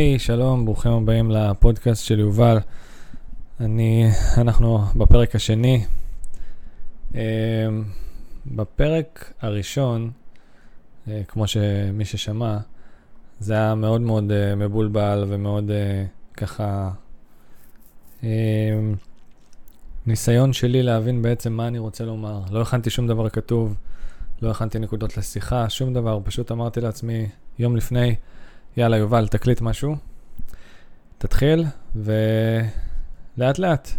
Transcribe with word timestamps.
היי, 0.00 0.16
hey, 0.16 0.18
שלום, 0.18 0.64
ברוכים 0.64 0.92
הבאים 0.92 1.30
לפודקאסט 1.30 2.04
של 2.04 2.18
יובל. 2.20 2.58
אני, 3.60 4.08
אנחנו 4.36 4.78
בפרק 4.96 5.34
השני. 5.34 5.84
Uh, 7.12 7.16
בפרק 8.46 9.32
הראשון, 9.40 10.10
uh, 11.06 11.10
כמו 11.28 11.46
שמי 11.46 12.04
ששמע, 12.04 12.58
זה 13.40 13.54
היה 13.54 13.74
מאוד 13.74 14.00
מאוד 14.00 14.24
uh, 14.30 14.56
מבולבל 14.56 15.24
ומאוד 15.28 15.70
uh, 15.70 15.72
ככה 16.36 16.90
uh, 18.20 18.24
ניסיון 20.06 20.52
שלי 20.52 20.82
להבין 20.82 21.22
בעצם 21.22 21.52
מה 21.52 21.68
אני 21.68 21.78
רוצה 21.78 22.04
לומר. 22.04 22.40
לא 22.50 22.62
הכנתי 22.62 22.90
שום 22.90 23.06
דבר 23.06 23.28
כתוב, 23.28 23.76
לא 24.42 24.50
הכנתי 24.50 24.78
נקודות 24.78 25.16
לשיחה, 25.16 25.70
שום 25.70 25.94
דבר, 25.94 26.20
פשוט 26.24 26.52
אמרתי 26.52 26.80
לעצמי 26.80 27.26
יום 27.58 27.76
לפני, 27.76 28.14
יאללה, 28.76 28.96
יובל, 28.96 29.28
תקליט 29.28 29.60
משהו, 29.60 29.96
תתחיל, 31.18 31.64
ולאט 31.96 33.58
לאט, 33.58 33.90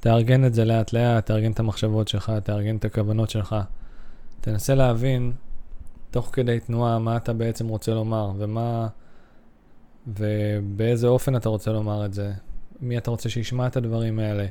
תארגן 0.00 0.44
את 0.44 0.54
זה 0.54 0.64
לאט 0.64 0.92
לאט, 0.92 1.26
תארגן 1.26 1.52
את 1.52 1.60
המחשבות 1.60 2.08
שלך, 2.08 2.32
תארגן 2.44 2.76
את 2.76 2.84
הכוונות 2.84 3.30
שלך. 3.30 3.56
תנסה 4.40 4.74
להבין, 4.74 5.32
תוך 6.10 6.30
כדי 6.32 6.60
תנועה, 6.60 6.98
מה 6.98 7.16
אתה 7.16 7.32
בעצם 7.32 7.68
רוצה 7.68 7.94
לומר, 7.94 8.32
ומה... 8.38 8.88
ובאיזה 10.06 11.06
אופן 11.06 11.36
אתה 11.36 11.48
רוצה 11.48 11.72
לומר 11.72 12.06
את 12.06 12.14
זה, 12.14 12.32
מי 12.80 12.98
אתה 12.98 13.10
רוצה 13.10 13.28
שישמע 13.28 13.66
את 13.66 13.76
הדברים 13.76 14.18
האלה, 14.18 14.46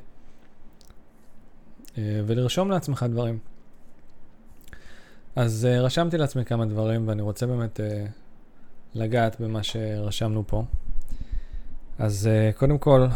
אה, 1.98 2.22
ולרשום 2.26 2.72
לעצמך 2.72 3.06
דברים. 3.10 3.40
אז 5.36 5.68
uh, 5.70 5.82
רשמתי 5.82 6.18
לעצמי 6.18 6.46
כמה 6.46 6.66
דברים, 6.66 7.08
ואני 7.08 7.22
רוצה 7.22 7.46
באמת 7.46 7.80
uh, 7.80 8.10
לגעת 8.96 9.40
במה 9.40 9.64
שרשמנו 9.64 10.44
פה. 10.48 10.64
אז 12.00 12.30
uh, 12.30 12.58
קודם 12.60 12.78
כל, 12.78 13.08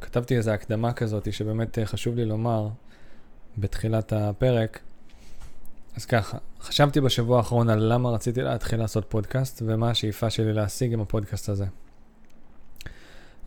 כתבתי 0.00 0.36
איזו 0.36 0.50
הקדמה 0.50 0.92
כזאת 0.92 1.32
שבאמת 1.32 1.78
uh, 1.78 1.84
חשוב 1.84 2.16
לי 2.16 2.24
לומר 2.24 2.68
בתחילת 3.58 4.12
הפרק. 4.12 4.80
אז 5.96 6.06
ככה, 6.06 6.38
חשבתי 6.60 7.00
בשבוע 7.00 7.36
האחרון 7.36 7.70
על 7.70 7.92
למה 7.92 8.10
רציתי 8.10 8.42
להתחיל 8.42 8.78
לעשות 8.78 9.04
פודקאסט 9.08 9.62
ומה 9.66 9.90
השאיפה 9.90 10.30
שלי 10.30 10.52
להשיג 10.52 10.92
עם 10.92 11.00
הפודקאסט 11.00 11.48
הזה. 11.48 11.64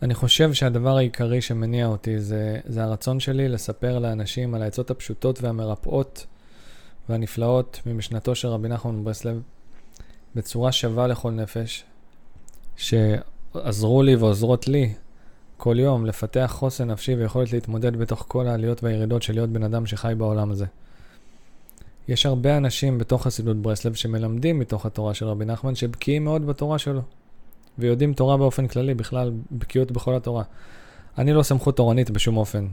אני 0.02 0.14
חושב 0.14 0.52
שהדבר 0.52 0.96
העיקרי 0.96 1.40
שמניע 1.40 1.86
אותי 1.86 2.18
זה, 2.18 2.60
זה 2.64 2.84
הרצון 2.84 3.20
שלי 3.20 3.48
לספר 3.48 3.98
לאנשים 3.98 4.54
על 4.54 4.62
העצות 4.62 4.90
הפשוטות 4.90 5.42
והמרפאות 5.42 6.26
והנפלאות 7.08 7.80
ממשנתו 7.86 8.34
של 8.34 8.48
רבי 8.48 8.68
נחמן 8.68 8.94
מברסלב 8.94 9.42
בצורה 10.34 10.72
שווה 10.72 11.06
לכל 11.06 11.30
נפש, 11.30 11.84
שעזרו 12.76 14.02
לי 14.02 14.16
ועוזרות 14.16 14.68
לי 14.68 14.94
כל 15.56 15.76
יום 15.78 16.06
לפתח 16.06 16.50
חוסן 16.54 16.90
נפשי 16.90 17.14
ויכולת 17.14 17.52
להתמודד 17.52 17.96
בתוך 17.96 18.24
כל 18.28 18.46
העליות 18.46 18.84
והירידות 18.84 19.22
של 19.22 19.32
להיות 19.32 19.50
בן 19.50 19.62
אדם 19.62 19.86
שחי 19.86 20.12
בעולם 20.18 20.50
הזה. 20.50 20.66
יש 22.08 22.26
הרבה 22.26 22.56
אנשים 22.56 22.98
בתוך 22.98 23.22
חסידות 23.22 23.56
ברסלב 23.56 23.94
שמלמדים 23.94 24.58
מתוך 24.58 24.86
התורה 24.86 25.14
של 25.14 25.26
רבי 25.26 25.44
נחמן, 25.44 25.74
שבקיאים 25.74 26.24
מאוד 26.24 26.46
בתורה 26.46 26.78
שלו, 26.78 27.00
ויודעים 27.78 28.14
תורה 28.14 28.36
באופן 28.36 28.66
כללי, 28.66 28.94
בכלל 28.94 29.32
בקיאות 29.52 29.92
בכל 29.92 30.16
התורה. 30.16 30.42
אני 31.18 31.32
לא 31.32 31.42
סמכות 31.42 31.76
תורנית 31.76 32.10
בשום 32.10 32.36
אופן, 32.36 32.66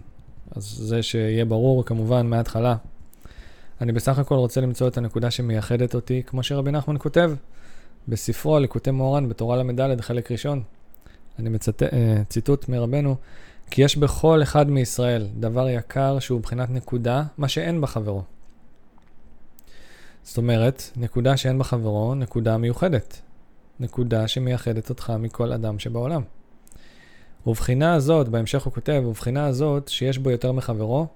אז 0.56 0.64
זה 0.64 1.03
שיהיה 1.03 1.45
ברור 1.45 1.86
כמובן 1.86 2.28
מההתחלה. 2.28 2.76
אני 3.81 3.91
בסך 3.91 4.19
הכל 4.19 4.36
רוצה 4.36 4.61
למצוא 4.61 4.87
את 4.87 4.97
הנקודה 4.97 5.31
שמייחדת 5.31 5.95
אותי, 5.95 6.23
כמו 6.25 6.43
שרבי 6.43 6.71
נחמן 6.71 6.95
כותב 6.99 7.31
בספרו 8.08 8.59
ליקוטי 8.59 8.91
מורן 8.91 9.30
בתורה 9.30 9.63
ל"ד, 9.63 10.02
חלק 10.02 10.31
ראשון. 10.31 10.63
אני 11.39 11.49
מצט... 11.49 11.83
אה, 11.83 12.21
ציטוט 12.30 12.69
מרבנו, 12.69 13.15
כי 13.71 13.81
יש 13.81 13.97
בכל 13.97 14.43
אחד 14.43 14.69
מישראל 14.69 15.27
דבר 15.39 15.69
יקר 15.69 16.19
שהוא 16.19 16.39
מבחינת 16.39 16.69
נקודה, 16.69 17.23
מה 17.37 17.47
שאין 17.47 17.81
בחברו. 17.81 18.23
זאת 20.23 20.37
אומרת, 20.37 20.83
נקודה 20.95 21.37
שאין 21.37 21.59
בחברו, 21.59 22.15
נקודה 22.15 22.57
מיוחדת. 22.57 23.21
נקודה 23.80 24.27
שמייחדת 24.27 24.89
אותך 24.89 25.13
מכל 25.19 25.52
אדם 25.53 25.80
שבעולם. 25.80 26.21
ובחינה 27.47 27.93
הזאת, 27.93 28.30
בהמשך 28.30 28.63
הוא 28.63 28.73
כותב, 28.73 29.03
ובחינה 29.05 29.45
הזאת 29.45 29.87
שיש 29.87 30.17
בו 30.17 30.31
יותר 30.31 30.52
מחברו, 30.52 31.07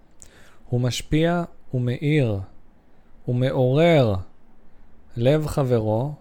הוא 0.70 0.82
משפיע 0.82 1.44
ומאיר 1.74 2.40
ומעורר 3.28 4.16
לב 5.18 5.48
חברו, 5.48 6.14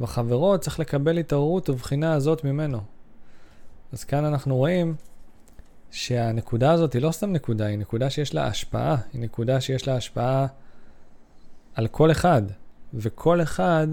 וחברו 0.00 0.58
צריך 0.58 0.80
לקבל 0.80 1.18
התעוררות 1.18 1.70
ובחינה 1.70 2.12
הזאת 2.12 2.44
ממנו. 2.44 2.80
אז 3.92 4.04
כאן 4.04 4.24
אנחנו 4.24 4.56
רואים 4.56 4.94
שהנקודה 5.90 6.72
הזאת 6.72 6.92
היא 6.92 7.02
לא 7.02 7.12
סתם 7.12 7.32
נקודה, 7.32 7.66
היא 7.66 7.78
נקודה 7.78 8.10
שיש 8.10 8.34
לה 8.34 8.46
השפעה, 8.46 8.96
היא 9.12 9.20
נקודה 9.20 9.60
שיש 9.60 9.88
לה 9.88 9.96
השפעה 9.96 10.46
על 11.74 11.88
כל 11.88 12.10
אחד, 12.10 12.42
וכל 12.94 13.42
אחד 13.42 13.86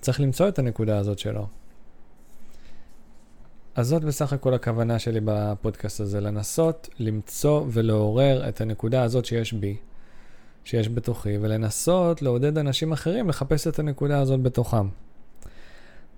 צריך 0.00 0.20
למצוא 0.20 0.48
את 0.48 0.58
הנקודה 0.58 0.98
הזאת 0.98 1.18
שלו. 1.18 1.46
אז 3.74 3.88
זאת 3.88 4.04
בסך 4.04 4.32
הכל 4.32 4.54
הכוונה 4.54 4.98
שלי 4.98 5.20
בפודקאסט 5.24 6.00
הזה, 6.00 6.20
לנסות 6.20 6.88
למצוא 6.98 7.64
ולעורר 7.70 8.48
את 8.48 8.60
הנקודה 8.60 9.02
הזאת 9.02 9.24
שיש 9.24 9.52
בי, 9.52 9.76
שיש 10.64 10.88
בתוכי, 10.88 11.38
ולנסות 11.40 12.22
לעודד 12.22 12.58
אנשים 12.58 12.92
אחרים 12.92 13.28
לחפש 13.28 13.66
את 13.66 13.78
הנקודה 13.78 14.20
הזאת 14.20 14.42
בתוכם. 14.42 14.88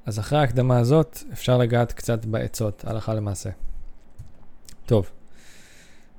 אז 0.07 0.19
אחרי 0.19 0.39
ההקדמה 0.39 0.79
הזאת, 0.79 1.19
אפשר 1.33 1.59
לגעת 1.59 1.93
קצת 1.93 2.25
בעצות, 2.25 2.85
הלכה 2.87 3.15
למעשה. 3.15 3.51
טוב, 4.87 5.11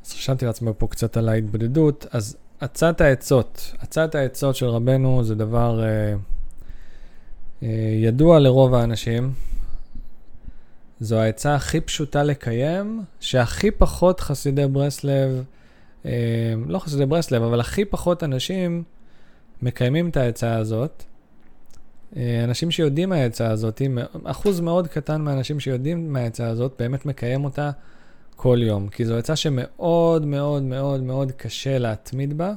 אז 0.05 0.11
חשבתי 0.11 0.45
לעצמי 0.45 0.71
פה 0.77 0.87
קצת 0.87 1.17
על 1.17 1.29
ההתבודדות, 1.29 2.05
אז 2.11 2.37
עצת 2.59 3.01
העצות, 3.01 3.73
עצת 3.79 4.15
העצות 4.15 4.55
של 4.55 4.65
רבנו 4.65 5.23
זה 5.23 5.35
דבר 5.35 5.83
אה, 5.83 6.13
אה, 7.63 7.69
ידוע 8.01 8.39
לרוב 8.39 8.73
האנשים, 8.73 9.33
זו 10.99 11.19
העצה 11.19 11.55
הכי 11.55 11.81
פשוטה 11.81 12.23
לקיים, 12.23 13.03
שהכי 13.19 13.71
פחות 13.71 14.19
חסידי 14.19 14.67
ברסלב, 14.67 15.43
אה, 16.05 16.11
לא 16.67 16.79
חסידי 16.79 17.05
ברסלב, 17.05 17.43
אבל 17.43 17.59
הכי 17.59 17.85
פחות 17.85 18.23
אנשים 18.23 18.83
מקיימים 19.61 20.09
את 20.09 20.17
העצה 20.17 20.55
הזאת. 20.55 21.03
אה, 22.15 22.43
אנשים 22.43 22.71
שיודעים 22.71 23.09
מהעצה 23.09 23.51
הזאת, 23.51 23.81
אחוז 24.23 24.59
מאוד 24.59 24.87
קטן 24.87 25.21
מהאנשים 25.21 25.59
שיודעים 25.59 26.13
מהעצה 26.13 26.47
הזאת, 26.47 26.73
באמת 26.79 27.05
מקיים 27.05 27.43
אותה 27.43 27.71
כל 28.35 28.59
יום. 28.61 28.87
כי 28.87 29.05
זו 29.05 29.17
עצה 29.17 29.35
שמאוד 29.35 30.25
מאוד 30.25 30.63
מאוד 30.63 31.03
מאוד 31.03 31.31
קשה 31.31 31.77
להתמיד 31.77 32.37
בה, 32.37 32.53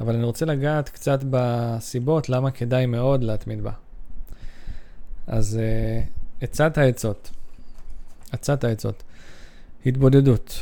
אבל 0.00 0.14
אני 0.14 0.24
רוצה 0.24 0.46
לגעת 0.46 0.88
קצת 0.88 1.20
בסיבות 1.30 2.28
למה 2.28 2.50
כדאי 2.50 2.86
מאוד 2.86 3.24
להתמיד 3.24 3.62
בה. 3.62 3.72
אז 5.26 5.60
uh, 5.60 6.21
עצת 6.42 6.78
העצות. 6.78 7.30
עצת 8.32 8.64
העצות. 8.64 9.02
התבודדות. 9.86 10.58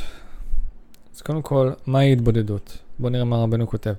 אז 1.15 1.21
קודם 1.21 1.41
כל, 1.41 1.71
מהי 1.87 2.13
התבודדות? 2.13 2.77
בואו 2.99 3.11
נראה 3.11 3.23
מה 3.23 3.37
רבנו 3.37 3.67
כותב. 3.67 3.93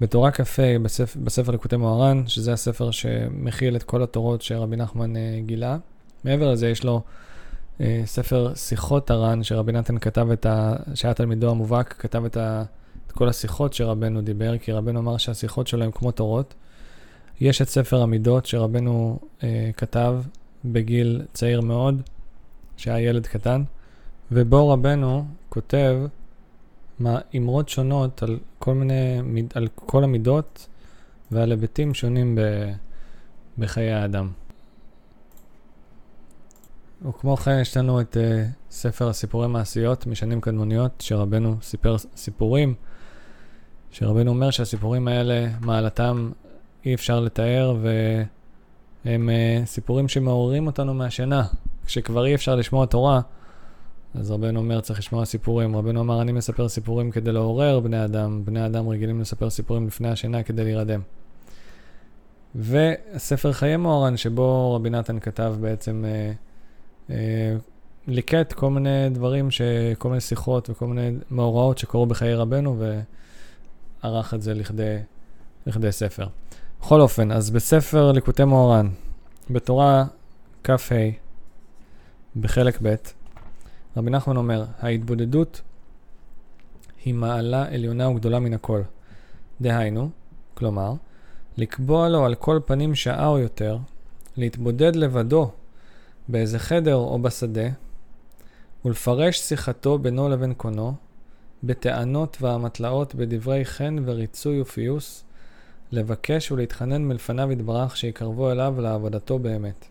בתורה 0.00 0.30
כ"ה, 0.30 0.78
בספר, 0.82 1.20
בספר 1.24 1.52
לקוטי 1.52 1.76
מוהר"ן, 1.76 2.22
שזה 2.26 2.52
הספר 2.52 2.90
שמכיל 2.90 3.76
את 3.76 3.82
כל 3.82 4.02
התורות 4.02 4.42
שרבי 4.42 4.76
נחמן 4.76 5.16
uh, 5.16 5.18
גילה. 5.46 5.76
מעבר 6.24 6.52
לזה, 6.52 6.68
יש 6.68 6.84
לו 6.84 7.02
uh, 7.78 7.82
ספר 8.04 8.54
שיחות 8.54 9.10
הר"ן, 9.10 9.42
שרבי 9.42 9.72
נתן 9.72 9.98
כתב 9.98 10.30
את 10.30 10.46
ה... 10.46 10.76
שהיה 10.94 11.14
תלמידו 11.14 11.50
המובהק, 11.50 11.94
כתב 11.98 12.24
את, 12.24 12.36
ה, 12.36 12.62
את 13.06 13.12
כל 13.12 13.28
השיחות 13.28 13.74
שרבנו 13.74 14.20
דיבר, 14.20 14.58
כי 14.58 14.72
רבנו 14.72 15.00
אמר 15.00 15.16
שהשיחות 15.16 15.66
שלו 15.66 15.84
הן 15.84 15.90
כמו 15.90 16.10
תורות. 16.10 16.54
יש 17.40 17.62
את 17.62 17.68
ספר 17.68 18.02
המידות 18.02 18.46
שרבנו 18.46 19.18
uh, 19.40 19.42
כתב, 19.76 20.14
בגיל 20.64 21.22
צעיר 21.32 21.60
מאוד, 21.60 22.02
שהיה 22.76 23.08
ילד 23.08 23.26
קטן, 23.26 23.62
ובו 24.32 24.68
רבנו 24.68 25.24
כותב 25.48 25.96
אמרות 27.36 27.68
שונות 27.68 28.22
על 28.22 28.38
כל 28.58 28.74
מיני, 28.74 29.20
על 29.54 29.68
כל 29.74 30.04
המידות 30.04 30.68
ועל 31.30 31.50
היבטים 31.50 31.94
שונים 31.94 32.34
ב, 32.34 32.40
בחיי 33.58 33.92
האדם. 33.92 34.30
וכמו 37.08 37.36
כן 37.36 37.58
יש 37.60 37.76
לנו 37.76 38.00
את 38.00 38.16
uh, 38.16 38.20
ספר 38.70 39.08
הסיפורי 39.08 39.48
מעשיות 39.48 40.06
משנים 40.06 40.40
קדמוניות, 40.40 40.92
שרבנו 41.00 41.56
סיפר 41.62 41.96
סיפורים, 41.98 42.74
שרבנו 43.90 44.30
אומר 44.30 44.50
שהסיפורים 44.50 45.08
האלה, 45.08 45.46
מעלתם 45.60 46.30
אי 46.84 46.94
אפשר 46.94 47.20
לתאר, 47.20 47.76
ו... 47.82 47.88
הם 49.04 49.28
uh, 49.28 49.66
סיפורים 49.66 50.08
שמעוררים 50.08 50.66
אותנו 50.66 50.94
מהשינה. 50.94 51.44
כשכבר 51.86 52.26
אי 52.26 52.34
אפשר 52.34 52.54
לשמוע 52.54 52.86
תורה, 52.86 53.20
אז 54.14 54.30
רבנו 54.30 54.60
אומר, 54.60 54.80
צריך 54.80 54.98
לשמוע 54.98 55.24
סיפורים. 55.24 55.76
רבנו 55.76 56.00
אמר, 56.00 56.22
אני 56.22 56.32
מספר 56.32 56.68
סיפורים 56.68 57.10
כדי 57.10 57.32
לעורר 57.32 57.80
בני 57.80 58.04
אדם. 58.04 58.42
בני 58.44 58.66
אדם 58.66 58.88
רגילים 58.88 59.20
לספר 59.20 59.50
סיפורים 59.50 59.86
לפני 59.86 60.08
השינה 60.08 60.42
כדי 60.42 60.64
להירדם. 60.64 61.00
וספר 62.56 63.52
חיי 63.52 63.76
מוהר"ן, 63.76 64.16
שבו 64.16 64.74
רבי 64.74 64.90
נתן 64.90 65.20
כתב 65.20 65.54
בעצם, 65.60 66.04
אה, 66.04 66.32
אה, 67.10 67.56
ליקט 68.06 68.52
כל 68.52 68.70
מיני 68.70 69.08
דברים, 69.10 69.50
ש... 69.50 69.62
כל 69.98 70.08
מיני 70.08 70.20
שיחות 70.20 70.70
וכל 70.70 70.86
מיני 70.86 71.16
מאורעות 71.30 71.78
שקרו 71.78 72.06
בחיי 72.06 72.34
רבנו, 72.34 72.82
וערך 74.02 74.34
את 74.34 74.42
זה 74.42 74.54
לכדי, 74.54 74.96
לכדי 75.66 75.92
ספר. 75.92 76.26
בכל 76.80 77.00
אופן, 77.00 77.32
אז 77.32 77.50
בספר 77.50 78.12
ליקוטי 78.12 78.44
מוהר"ן, 78.44 78.88
בתורה 79.50 80.04
כ"ה, 80.64 80.94
בחלק 82.36 82.78
ב', 82.82 82.94
רבי 83.96 84.10
נחמן 84.10 84.36
אומר, 84.36 84.64
ההתבודדות 84.78 85.60
היא 87.04 87.14
מעלה 87.14 87.74
עליונה 87.74 88.08
וגדולה 88.08 88.38
מן 88.40 88.54
הכל. 88.54 88.82
דהיינו, 89.60 90.10
כלומר, 90.54 90.92
לקבוע 91.56 92.08
לו 92.08 92.24
על 92.24 92.34
כל 92.34 92.60
פנים 92.66 92.94
שעה 92.94 93.26
או 93.26 93.38
יותר, 93.38 93.78
להתבודד 94.36 94.96
לבדו 94.96 95.50
באיזה 96.28 96.58
חדר 96.58 96.94
או 96.94 97.18
בשדה, 97.22 97.68
ולפרש 98.84 99.38
שיחתו 99.38 99.98
בינו 99.98 100.28
לבין 100.28 100.54
קונו, 100.54 100.94
בטענות 101.64 102.36
ואמתלאות, 102.40 103.14
בדברי 103.14 103.64
חן 103.64 103.96
וריצוי 104.04 104.60
ופיוס, 104.60 105.24
לבקש 105.92 106.52
ולהתחנן 106.52 107.02
מלפניו 107.02 107.52
יתברך 107.52 107.96
שיקרבו 107.96 108.52
אליו 108.52 108.74
לעבודתו 108.80 109.38
באמת. 109.38 109.86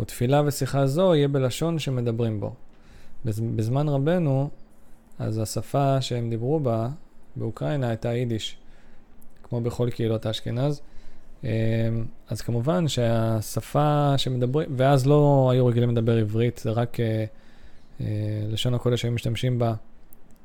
ותפילה 0.00 0.42
ושיחה 0.46 0.86
זו 0.86 1.14
יהיה 1.14 1.28
בלשון 1.28 1.78
שמדברים 1.78 2.40
בו. 2.40 2.54
בזמן 3.24 3.88
רבנו, 3.88 4.50
אז 5.18 5.38
השפה 5.38 6.00
שהם 6.00 6.30
דיברו 6.30 6.60
בה 6.60 6.88
באוקראינה 7.36 7.88
הייתה 7.88 8.08
יידיש, 8.08 8.56
כמו 9.42 9.60
בכל 9.60 9.90
קהילות 9.90 10.26
האשכנז. 10.26 10.80
אמ, 11.44 11.48
אז 12.28 12.40
כמובן 12.40 12.88
שהשפה 12.88 14.14
שמדברים, 14.16 14.68
ואז 14.76 15.06
לא 15.06 15.48
היו 15.52 15.66
רגילים 15.66 15.90
לדבר 15.90 16.16
עברית, 16.16 16.58
זה 16.58 16.70
רק 16.70 17.00
אה, 17.00 17.24
אה, 18.00 18.06
לשון 18.48 18.74
הקודש 18.74 19.04
היו 19.04 19.12
משתמשים 19.12 19.58
בה 19.58 19.74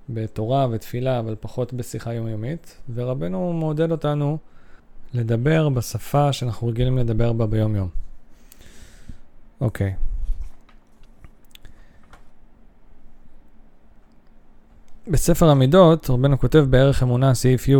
בתורה 0.09 0.67
ותפילה, 0.71 1.19
אבל 1.19 1.35
פחות 1.39 1.73
בשיחה 1.73 2.13
יומיומית, 2.13 2.81
ורבנו 2.93 3.53
מעודד 3.53 3.91
אותנו 3.91 4.37
לדבר 5.13 5.69
בשפה 5.69 6.33
שאנחנו 6.33 6.67
רגילים 6.67 6.97
לדבר 6.97 7.33
בה 7.33 7.45
ביום-יום. 7.45 7.89
אוקיי. 9.61 9.93
בספר 15.07 15.49
המידות, 15.49 16.09
רבנו 16.09 16.39
כותב 16.39 16.65
בערך 16.69 17.03
אמונה, 17.03 17.33
סעיף 17.33 17.67
י', 17.67 17.75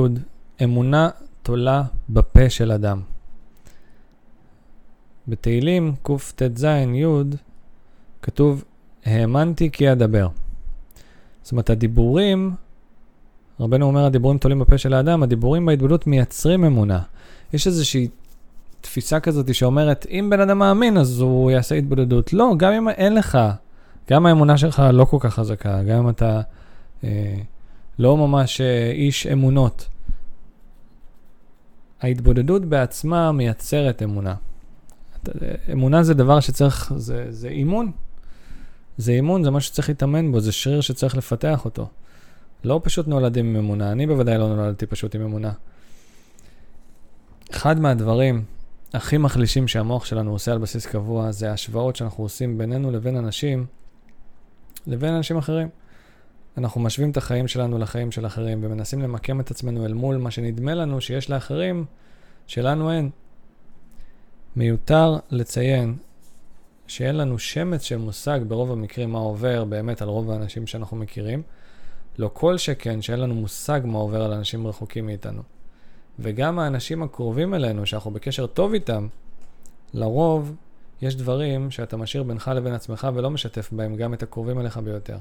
אמונה 0.63 1.09
תולה 1.43 1.83
בפה 2.09 2.49
של 2.49 2.71
אדם. 2.71 3.01
בתהילים 5.27 5.95
קטז 6.03 6.63
י' 6.63 7.05
כתוב, 8.21 8.63
האמנתי 9.05 9.71
כי 9.71 9.91
אדבר. 9.91 10.27
זאת 11.49 11.51
אומרת, 11.51 11.69
הדיבורים, 11.69 12.51
רבנו 13.59 13.85
אומר, 13.85 14.05
הדיבורים 14.05 14.37
תולים 14.37 14.59
בפה 14.59 14.77
של 14.77 14.93
האדם, 14.93 15.23
הדיבורים 15.23 15.65
בהתבודדות 15.65 16.07
מייצרים 16.07 16.65
אמונה. 16.65 17.01
יש 17.53 17.67
איזושהי 17.67 18.07
תפיסה 18.81 19.19
כזאת 19.19 19.55
שאומרת, 19.55 20.05
אם 20.09 20.27
בן 20.29 20.39
אדם 20.39 20.59
מאמין, 20.59 20.97
אז 20.97 21.19
הוא 21.19 21.51
יעשה 21.51 21.75
התבודדות. 21.75 22.33
לא, 22.33 22.53
גם 22.57 22.73
אם 22.73 22.89
אין 22.89 23.15
לך, 23.15 23.37
גם 24.09 24.25
האמונה 24.25 24.57
שלך 24.57 24.83
לא 24.93 25.05
כל 25.05 25.17
כך 25.19 25.33
חזקה, 25.33 25.83
גם 25.83 25.97
אם 25.97 26.09
אתה 26.09 26.41
אה, 27.03 27.35
לא 27.99 28.17
ממש 28.17 28.61
אה, 28.61 28.91
איש 28.91 29.27
אמונות. 29.27 29.87
ההתבודדות 32.01 32.65
בעצמה 32.65 33.31
מייצרת 33.31 34.03
אמונה. 34.03 34.35
אמונה 35.71 36.03
זה 36.03 36.13
דבר 36.13 36.39
שצריך, 36.39 36.93
זה, 36.95 37.25
זה 37.29 37.47
אימון. 37.47 37.91
זה 38.99 39.11
אימון, 39.11 39.43
זה 39.43 39.51
משהו 39.51 39.71
שצריך 39.73 39.89
להתאמן 39.89 40.31
בו, 40.31 40.39
זה 40.39 40.51
שריר 40.51 40.81
שצריך 40.81 41.17
לפתח 41.17 41.65
אותו. 41.65 41.87
לא 42.63 42.81
פשוט 42.83 43.07
נולדים 43.07 43.45
עם 43.45 43.55
אמונה, 43.55 43.91
אני 43.91 44.07
בוודאי 44.07 44.37
לא 44.37 44.47
נולדתי 44.47 44.85
פשוט 44.85 45.15
עם 45.15 45.21
אמונה. 45.21 45.51
אחד 47.51 47.79
מהדברים 47.79 48.43
הכי 48.93 49.17
מחלישים 49.17 49.67
שהמוח 49.67 50.05
שלנו 50.05 50.31
עושה 50.31 50.51
על 50.51 50.57
בסיס 50.57 50.85
קבוע, 50.85 51.31
זה 51.31 51.49
ההשוואות 51.49 51.95
שאנחנו 51.95 52.23
עושים 52.23 52.57
בינינו 52.57 52.91
לבין 52.91 53.17
אנשים, 53.17 53.65
לבין 54.87 55.13
אנשים 55.13 55.37
אחרים. 55.37 55.69
אנחנו 56.57 56.81
משווים 56.81 57.11
את 57.11 57.17
החיים 57.17 57.47
שלנו 57.47 57.77
לחיים 57.77 58.11
של 58.11 58.25
אחרים 58.25 58.59
ומנסים 58.63 59.01
למקם 59.01 59.39
את 59.39 59.51
עצמנו 59.51 59.85
אל 59.85 59.93
מול 59.93 60.17
מה 60.17 60.31
שנדמה 60.31 60.73
לנו 60.73 61.01
שיש 61.01 61.29
לאחרים, 61.29 61.85
שלנו 62.47 62.91
אין. 62.91 63.09
מיותר 64.55 65.17
לציין 65.31 65.97
שאין 66.89 67.15
לנו 67.15 67.39
שמץ 67.39 67.81
של 67.81 67.97
מושג 67.97 68.39
ברוב 68.47 68.71
המקרים 68.71 69.11
מה 69.11 69.19
עובר 69.19 69.65
באמת 69.65 70.01
על 70.01 70.07
רוב 70.07 70.31
האנשים 70.31 70.67
שאנחנו 70.67 70.97
מכירים. 70.97 71.41
לא 72.17 72.29
כל 72.33 72.57
שכן 72.57 73.01
שאין 73.01 73.19
לנו 73.19 73.35
מושג 73.35 73.81
מה 73.83 73.97
עובר 73.97 74.23
על 74.23 74.33
אנשים 74.33 74.67
רחוקים 74.67 75.05
מאיתנו. 75.05 75.41
וגם 76.19 76.59
האנשים 76.59 77.03
הקרובים 77.03 77.53
אלינו, 77.53 77.85
שאנחנו 77.85 78.11
בקשר 78.11 78.47
טוב 78.47 78.73
איתם, 78.73 79.07
לרוב 79.93 80.55
יש 81.01 81.15
דברים 81.15 81.71
שאתה 81.71 81.97
משאיר 81.97 82.23
בינך 82.23 82.51
לבין 82.55 82.73
עצמך 82.73 83.07
ולא 83.13 83.29
משתף 83.29 83.69
בהם 83.71 83.95
גם 83.95 84.13
את 84.13 84.23
הקרובים 84.23 84.59
אליך 84.59 84.77
ביותר. 84.77 85.17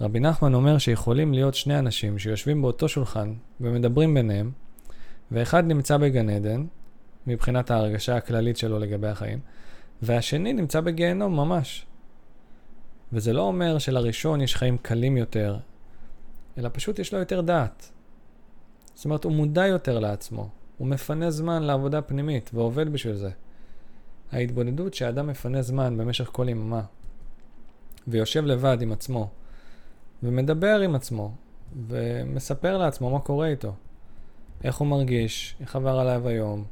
רבי 0.00 0.20
נחמן 0.20 0.54
אומר 0.54 0.78
שיכולים 0.78 1.34
להיות 1.34 1.54
שני 1.54 1.78
אנשים 1.78 2.18
שיושבים 2.18 2.62
באותו 2.62 2.88
שולחן 2.88 3.32
ומדברים 3.60 4.14
ביניהם, 4.14 4.50
ואחד 5.32 5.64
נמצא 5.64 5.96
בגן 5.96 6.30
עדן, 6.30 6.64
מבחינת 7.26 7.70
ההרגשה 7.70 8.16
הכללית 8.16 8.56
שלו 8.56 8.78
לגבי 8.78 9.08
החיים, 9.08 9.38
והשני 10.02 10.52
נמצא 10.52 10.80
בגיהנום 10.80 11.36
ממש. 11.36 11.86
וזה 13.12 13.32
לא 13.32 13.42
אומר 13.42 13.78
שלראשון 13.78 14.40
יש 14.40 14.56
חיים 14.56 14.78
קלים 14.78 15.16
יותר, 15.16 15.58
אלא 16.58 16.70
פשוט 16.72 16.98
יש 16.98 17.12
לו 17.14 17.18
יותר 17.18 17.40
דעת. 17.40 17.92
זאת 18.94 19.04
אומרת, 19.04 19.24
הוא 19.24 19.32
מודע 19.32 19.66
יותר 19.66 19.98
לעצמו, 19.98 20.48
הוא 20.78 20.88
מפנה 20.88 21.30
זמן 21.30 21.62
לעבודה 21.62 22.02
פנימית 22.02 22.50
ועובד 22.54 22.92
בשביל 22.92 23.14
זה. 23.14 23.30
ההתבודדות 24.32 24.94
שאדם 24.94 25.26
מפנה 25.26 25.62
זמן 25.62 25.96
במשך 25.96 26.28
כל 26.32 26.48
יממה 26.48 26.82
ויושב 28.08 28.44
לבד 28.44 28.82
עם 28.82 28.92
עצמו 28.92 29.30
ומדבר 30.22 30.80
עם 30.80 30.94
עצמו 30.94 31.32
ומספר 31.88 32.78
לעצמו 32.78 33.10
מה 33.10 33.20
קורה 33.20 33.46
איתו, 33.46 33.74
איך 34.64 34.76
הוא 34.76 34.88
מרגיש, 34.88 35.56
איך 35.60 35.76
עבר 35.76 35.98
עליו 35.98 36.28
היום, 36.28 36.64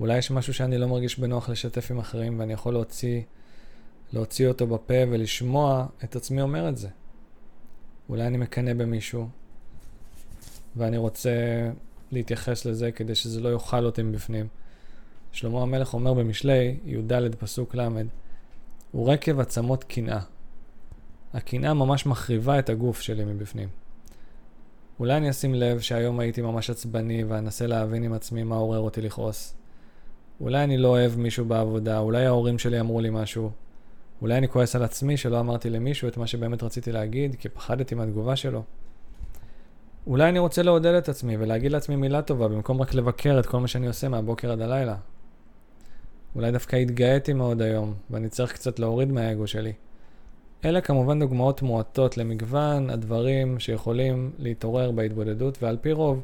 אולי 0.00 0.18
יש 0.18 0.30
משהו 0.30 0.54
שאני 0.54 0.78
לא 0.78 0.86
מרגיש 0.86 1.18
בנוח 1.18 1.48
לשתף 1.48 1.90
עם 1.90 1.98
אחרים 1.98 2.40
ואני 2.40 2.52
יכול 2.52 2.72
להוציא, 2.72 3.22
להוציא 4.12 4.48
אותו 4.48 4.66
בפה 4.66 4.94
ולשמוע 5.10 5.86
את 6.04 6.16
עצמי 6.16 6.42
אומר 6.42 6.68
את 6.68 6.76
זה. 6.76 6.88
אולי 8.08 8.26
אני 8.26 8.36
מקנא 8.36 8.74
במישהו 8.74 9.28
ואני 10.76 10.96
רוצה 10.96 11.30
להתייחס 12.10 12.64
לזה 12.64 12.92
כדי 12.92 13.14
שזה 13.14 13.40
לא 13.40 13.48
יאכל 13.48 13.84
אותי 13.84 14.02
מבפנים. 14.02 14.48
שלמה 15.32 15.62
המלך 15.62 15.94
אומר 15.94 16.14
במשלי, 16.14 16.76
י"ד 16.84 17.34
פסוק 17.34 17.74
ל', 17.74 17.88
הוא 18.92 19.12
רקב 19.12 19.40
עצמות 19.40 19.84
קנאה. 19.84 20.20
הקנאה 21.32 21.74
ממש 21.74 22.06
מחריבה 22.06 22.58
את 22.58 22.68
הגוף 22.68 23.00
שלי 23.00 23.24
מבפנים. 23.24 23.68
אולי 25.00 25.16
אני 25.16 25.30
אשים 25.30 25.54
לב 25.54 25.80
שהיום 25.80 26.20
הייתי 26.20 26.42
ממש 26.42 26.70
עצבני 26.70 27.24
ואנסה 27.24 27.66
להבין 27.66 28.02
עם 28.02 28.12
עצמי 28.12 28.42
מה 28.42 28.56
עורר 28.56 28.78
אותי 28.78 29.00
לכעוס. 29.00 29.54
אולי 30.40 30.64
אני 30.64 30.76
לא 30.76 30.88
אוהב 30.88 31.18
מישהו 31.18 31.44
בעבודה, 31.44 31.98
אולי 31.98 32.26
ההורים 32.26 32.58
שלי 32.58 32.80
אמרו 32.80 33.00
לי 33.00 33.10
משהו. 33.10 33.50
אולי 34.22 34.38
אני 34.38 34.48
כועס 34.48 34.76
על 34.76 34.82
עצמי 34.82 35.16
שלא 35.16 35.40
אמרתי 35.40 35.70
למישהו 35.70 36.08
את 36.08 36.16
מה 36.16 36.26
שבאמת 36.26 36.62
רציתי 36.62 36.92
להגיד, 36.92 37.34
כי 37.34 37.48
פחדתי 37.48 37.94
מהתגובה 37.94 38.36
שלו. 38.36 38.62
אולי 40.06 40.28
אני 40.28 40.38
רוצה 40.38 40.62
לעודד 40.62 40.94
את 40.94 41.08
עצמי 41.08 41.36
ולהגיד 41.36 41.72
לעצמי 41.72 41.96
מילה 41.96 42.22
טובה 42.22 42.48
במקום 42.48 42.82
רק 42.82 42.94
לבקר 42.94 43.38
את 43.40 43.46
כל 43.46 43.60
מה 43.60 43.68
שאני 43.68 43.86
עושה 43.86 44.08
מהבוקר 44.08 44.52
עד 44.52 44.60
הלילה. 44.60 44.96
אולי 46.34 46.52
דווקא 46.52 46.76
התגאיתי 46.76 47.32
מאוד 47.32 47.62
היום, 47.62 47.94
ואני 48.10 48.28
צריך 48.28 48.52
קצת 48.52 48.78
להוריד 48.78 49.12
מהאגו 49.12 49.46
שלי. 49.46 49.72
אלה 50.64 50.80
כמובן 50.80 51.20
דוגמאות 51.20 51.62
מועטות 51.62 52.18
למגוון 52.18 52.90
הדברים 52.90 53.58
שיכולים 53.58 54.30
להתעורר 54.38 54.90
בהתבודדות, 54.90 55.62
ועל 55.62 55.76
פי 55.80 55.92
רוב, 55.92 56.22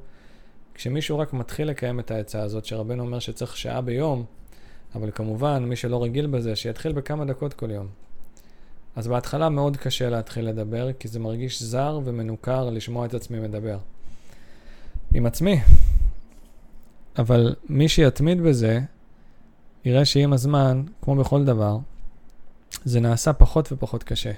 כשמישהו 0.74 1.18
רק 1.18 1.32
מתחיל 1.32 1.68
לקיים 1.68 2.00
את 2.00 2.10
העצה 2.10 2.42
הזאת, 2.42 2.64
שרבנו 2.64 3.02
אומר 3.02 3.18
שצריך 3.18 3.56
שעה 3.56 3.80
ביום, 3.80 4.24
אבל 4.94 5.10
כמובן, 5.14 5.64
מי 5.64 5.76
שלא 5.76 6.02
רגיל 6.02 6.26
בזה, 6.26 6.56
שיתחיל 6.56 6.92
בכמה 6.92 7.24
דקות 7.24 7.54
כל 7.54 7.70
יום. 7.70 7.86
אז 8.96 9.08
בהתחלה 9.08 9.48
מאוד 9.48 9.76
קשה 9.76 10.10
להתחיל 10.10 10.48
לדבר, 10.48 10.92
כי 10.92 11.08
זה 11.08 11.18
מרגיש 11.18 11.62
זר 11.62 12.00
ומנוכר 12.04 12.70
לשמוע 12.70 13.06
את 13.06 13.14
עצמי 13.14 13.40
מדבר. 13.40 13.78
עם 15.14 15.26
עצמי. 15.26 15.60
אבל 17.18 17.54
מי 17.68 17.88
שיתמיד 17.88 18.40
בזה, 18.40 18.80
יראה 19.84 20.04
שעם 20.04 20.32
הזמן, 20.32 20.82
כמו 21.02 21.16
בכל 21.16 21.44
דבר, 21.44 21.78
זה 22.84 23.00
נעשה 23.00 23.32
פחות 23.32 23.72
ופחות 23.72 24.02
קשה. 24.02 24.32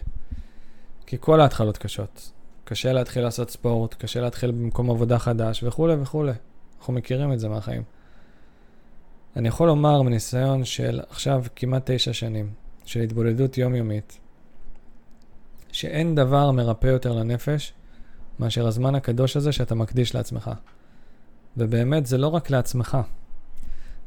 כי 1.06 1.16
כל 1.20 1.40
ההתחלות 1.40 1.78
קשות. 1.78 2.30
קשה 2.64 2.92
להתחיל 2.92 3.22
לעשות 3.22 3.50
ספורט, 3.50 3.94
קשה 3.94 4.20
להתחיל 4.20 4.50
במקום 4.50 4.90
עבודה 4.90 5.18
חדש 5.18 5.62
וכולי 5.62 5.94
וכולי. 5.94 6.32
אנחנו 6.78 6.92
מכירים 6.92 7.32
את 7.32 7.40
זה 7.40 7.48
מהחיים. 7.48 7.82
אני 9.36 9.48
יכול 9.48 9.66
לומר 9.66 10.02
מניסיון 10.02 10.64
של 10.64 11.00
עכשיו 11.10 11.44
כמעט 11.56 11.90
תשע 11.90 12.12
שנים, 12.12 12.50
של 12.84 13.00
התבודדות 13.00 13.58
יומיומית, 13.58 14.18
שאין 15.72 16.14
דבר 16.14 16.50
מרפא 16.50 16.86
יותר 16.86 17.12
לנפש 17.12 17.72
מאשר 18.38 18.66
הזמן 18.66 18.94
הקדוש 18.94 19.36
הזה 19.36 19.52
שאתה 19.52 19.74
מקדיש 19.74 20.14
לעצמך. 20.14 20.50
ובאמת, 21.56 22.06
זה 22.06 22.18
לא 22.18 22.28
רק 22.28 22.50
לעצמך, 22.50 22.98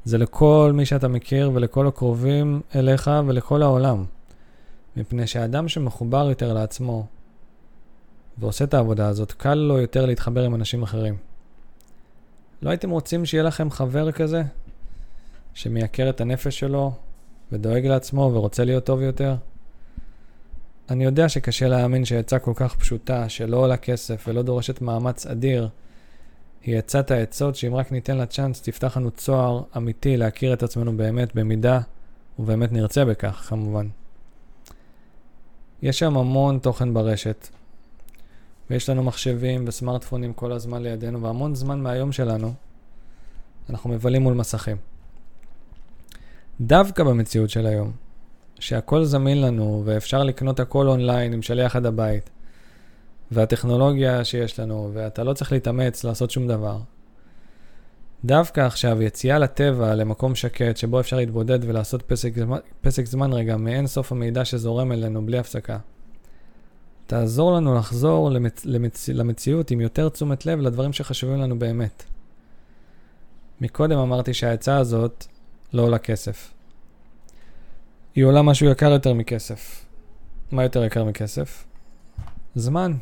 זה 0.03 0.17
לכל 0.17 0.71
מי 0.75 0.85
שאתה 0.85 1.07
מכיר 1.07 1.51
ולכל 1.53 1.87
הקרובים 1.87 2.61
אליך 2.75 3.11
ולכל 3.27 3.61
העולם. 3.61 4.05
מפני 4.97 5.27
שאדם 5.27 5.67
שמחובר 5.67 6.29
יותר 6.29 6.53
לעצמו 6.53 7.05
ועושה 8.39 8.65
את 8.65 8.73
העבודה 8.73 9.07
הזאת, 9.07 9.31
קל 9.31 9.53
לו 9.53 9.79
יותר 9.79 10.05
להתחבר 10.05 10.43
עם 10.43 10.55
אנשים 10.55 10.83
אחרים. 10.83 11.17
לא 12.61 12.69
הייתם 12.69 12.89
רוצים 12.89 13.25
שיהיה 13.25 13.43
לכם 13.43 13.69
חבר 13.69 14.11
כזה, 14.11 14.43
שמייקר 15.53 16.09
את 16.09 16.21
הנפש 16.21 16.59
שלו 16.59 16.91
ודואג 17.51 17.85
לעצמו 17.85 18.31
ורוצה 18.33 18.65
להיות 18.65 18.85
טוב 18.85 19.01
יותר? 19.01 19.35
אני 20.89 21.03
יודע 21.03 21.29
שקשה 21.29 21.67
להאמין 21.67 22.05
שעצה 22.05 22.39
כל 22.39 22.53
כך 22.55 22.75
פשוטה, 22.75 23.29
שלא 23.29 23.57
עולה 23.57 23.77
כסף 23.77 24.25
ולא 24.27 24.41
דורשת 24.41 24.81
מאמץ 24.81 25.27
אדיר, 25.27 25.69
היא 26.63 26.77
עצת 26.77 27.11
העצות 27.11 27.55
שאם 27.55 27.75
רק 27.75 27.91
ניתן 27.91 28.17
לה 28.17 28.25
צ'אנס, 28.25 28.61
תפתח 28.61 28.97
לנו 28.97 29.11
צוהר 29.11 29.61
אמיתי 29.77 30.17
להכיר 30.17 30.53
את 30.53 30.63
עצמנו 30.63 30.97
באמת, 30.97 31.35
במידה 31.35 31.79
ובאמת 32.39 32.71
נרצה 32.71 33.05
בכך, 33.05 33.45
כמובן. 33.49 33.87
יש 35.81 35.99
שם 35.99 36.17
המון 36.17 36.59
תוכן 36.59 36.93
ברשת, 36.93 37.47
ויש 38.69 38.89
לנו 38.89 39.03
מחשבים 39.03 39.65
וסמארטפונים 39.67 40.33
כל 40.33 40.51
הזמן 40.51 40.83
לידינו, 40.83 41.21
והמון 41.21 41.55
זמן 41.55 41.79
מהיום 41.79 42.11
שלנו 42.11 42.53
אנחנו 43.69 43.89
מבלים 43.89 44.21
מול 44.21 44.33
מסכים. 44.33 44.77
דווקא 46.61 47.03
במציאות 47.03 47.49
של 47.49 47.65
היום, 47.65 47.91
שהכל 48.59 49.03
זמין 49.03 49.41
לנו 49.41 49.81
ואפשר 49.85 50.23
לקנות 50.23 50.59
הכל 50.59 50.87
אונליין 50.87 51.33
עם 51.33 51.41
שליח 51.41 51.75
עד 51.75 51.85
הבית, 51.85 52.29
והטכנולוגיה 53.31 54.23
שיש 54.23 54.59
לנו, 54.59 54.89
ואתה 54.93 55.23
לא 55.23 55.33
צריך 55.33 55.51
להתאמץ 55.51 56.03
לעשות 56.03 56.31
שום 56.31 56.47
דבר. 56.47 56.77
דווקא 58.25 58.61
עכשיו, 58.61 59.01
יציאה 59.01 59.39
לטבע, 59.39 59.95
למקום 59.95 60.35
שקט, 60.35 60.77
שבו 60.77 60.99
אפשר 60.99 61.17
להתבודד 61.17 61.59
ולעשות 61.61 62.01
פסק, 62.01 62.33
פסק 62.81 63.05
זמן 63.05 63.33
רגע 63.33 63.57
מאין 63.57 63.87
סוף 63.87 64.11
המידע 64.11 64.45
שזורם 64.45 64.91
אלינו 64.91 65.25
בלי 65.25 65.37
הפסקה. 65.37 65.77
תעזור 67.07 67.51
לנו 67.51 67.75
לחזור 67.75 68.31
למצ... 68.31 68.65
למצ... 68.65 69.09
למציאות 69.09 69.71
עם 69.71 69.81
יותר 69.81 70.09
תשומת 70.09 70.45
לב 70.45 70.59
לדברים 70.59 70.93
שחשובים 70.93 71.41
לנו 71.41 71.59
באמת. 71.59 72.03
מקודם 73.61 73.97
אמרתי 73.97 74.33
שהעצה 74.33 74.77
הזאת 74.77 75.25
לא 75.73 75.81
עולה 75.81 75.97
כסף. 75.97 76.53
היא 78.15 78.25
עולה 78.25 78.41
משהו 78.41 78.69
יקר 78.69 78.91
יותר 78.91 79.13
מכסף. 79.13 79.85
מה 80.51 80.63
יותר 80.63 80.83
יקר 80.83 81.03
מכסף? 81.03 81.65
זמן. 82.55 82.93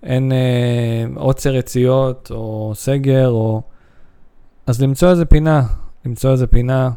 אין 0.04 0.32
אה, 0.32 1.06
עוצר 1.16 1.56
יציאות, 1.56 2.32
או 2.32 2.72
סגר, 2.76 3.30
או... 3.30 3.62
אז 4.68 4.82
למצוא 4.82 5.10
איזה 5.10 5.26
פינה, 5.26 5.64
למצוא 6.06 6.32
איזה 6.32 6.48
פינה 6.48 6.90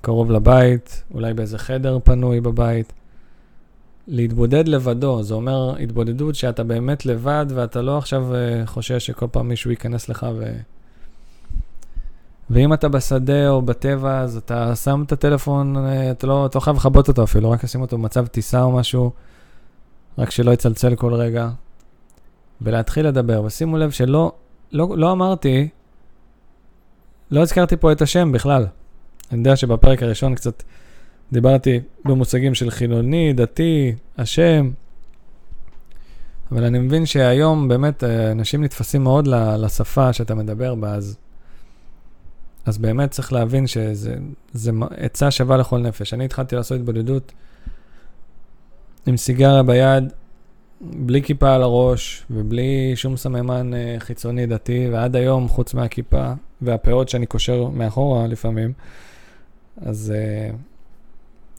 קרוב 0.00 0.30
לבית, 0.30 1.04
אולי 1.14 1.34
באיזה 1.34 1.58
חדר 1.58 1.98
פנוי 2.04 2.40
בבית. 2.40 2.92
להתבודד 4.08 4.68
לבדו, 4.68 5.22
זה 5.22 5.34
אומר 5.34 5.76
התבודדות 5.76 6.34
שאתה 6.34 6.64
באמת 6.64 7.06
לבד 7.06 7.46
ואתה 7.48 7.82
לא 7.82 7.98
עכשיו 7.98 8.26
uh, 8.32 8.66
חושש 8.66 9.06
שכל 9.06 9.26
פעם 9.32 9.48
מישהו 9.48 9.70
ייכנס 9.70 10.08
לך 10.08 10.26
ו... 10.38 10.52
ואם 12.50 12.72
אתה 12.72 12.88
בשדה 12.88 13.48
או 13.48 13.62
בטבע, 13.62 14.20
אז 14.20 14.36
אתה 14.36 14.76
שם 14.76 15.02
את 15.06 15.12
הטלפון, 15.12 15.76
uh, 15.76 15.80
אתה 16.10 16.26
לא, 16.26 16.46
אתה 16.46 16.58
לא 16.58 16.60
חייב 16.60 16.76
לכבות 16.76 17.08
אותו 17.08 17.24
אפילו, 17.24 17.50
רק 17.50 17.64
לשים 17.64 17.80
אותו 17.80 17.98
במצב 17.98 18.26
טיסה 18.26 18.62
או 18.62 18.72
משהו, 18.72 19.10
רק 20.18 20.30
שלא 20.30 20.50
יצלצל 20.50 20.94
כל 20.94 21.14
רגע, 21.14 21.48
ולהתחיל 22.60 23.06
לדבר. 23.06 23.42
ושימו 23.44 23.78
לב 23.78 23.90
שלא 23.90 24.32
לא, 24.72 24.88
לא 24.96 25.12
אמרתי 25.12 25.68
לא 27.30 27.42
הזכרתי 27.42 27.76
פה 27.76 27.92
את 27.92 28.02
השם 28.02 28.32
בכלל. 28.32 28.66
אני 29.32 29.38
יודע 29.38 29.56
שבפרק 29.56 30.02
הראשון 30.02 30.34
קצת 30.34 30.62
דיברתי 31.32 31.80
במושגים 32.04 32.54
של 32.54 32.70
חילוני, 32.70 33.32
דתי, 33.32 33.94
השם, 34.18 34.70
אבל 36.52 36.64
אני 36.64 36.78
מבין 36.78 37.06
שהיום 37.06 37.68
באמת 37.68 38.04
אה, 38.04 38.32
אנשים 38.32 38.64
נתפסים 38.64 39.02
מאוד 39.02 39.26
לשפה 39.58 40.12
שאתה 40.12 40.34
מדבר 40.34 40.74
בה, 40.74 40.94
אז, 40.94 41.16
אז 42.66 42.78
באמת 42.78 43.10
צריך 43.10 43.32
להבין 43.32 43.66
שזה 43.66 44.16
עצה 44.96 45.30
שווה 45.30 45.56
לכל 45.56 45.78
נפש. 45.78 46.14
אני 46.14 46.24
התחלתי 46.24 46.56
לעשות 46.56 46.78
התבודדות 46.78 47.32
עם 49.06 49.16
סיגריה 49.16 49.62
ביד, 49.62 50.12
בלי 50.80 51.22
כיפה 51.22 51.54
על 51.54 51.62
הראש 51.62 52.24
ובלי 52.30 52.92
שום 52.96 53.16
סממן 53.16 53.74
אה, 53.74 53.96
חיצוני 53.98 54.46
דתי, 54.46 54.88
ועד 54.92 55.16
היום, 55.16 55.48
חוץ 55.48 55.74
מהכיפה 55.74 56.32
והפאות 56.62 57.08
שאני 57.08 57.26
קושר 57.26 57.68
מאחורה 57.68 58.26
לפעמים, 58.26 58.72
אז 59.80 60.12
uh, 60.14 60.56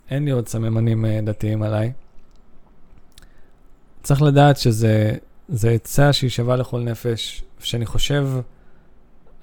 אין 0.09 0.25
לי 0.25 0.31
עוד 0.31 0.47
סממנים 0.47 1.05
uh, 1.05 1.07
דתיים 1.25 1.63
עליי. 1.63 1.91
צריך 4.03 4.21
לדעת 4.21 4.57
שזה 4.57 5.17
עצה 5.73 6.13
שהיא 6.13 6.29
שווה 6.29 6.55
לכל 6.55 6.79
נפש, 6.79 7.43
שאני 7.59 7.85
חושב 7.85 8.27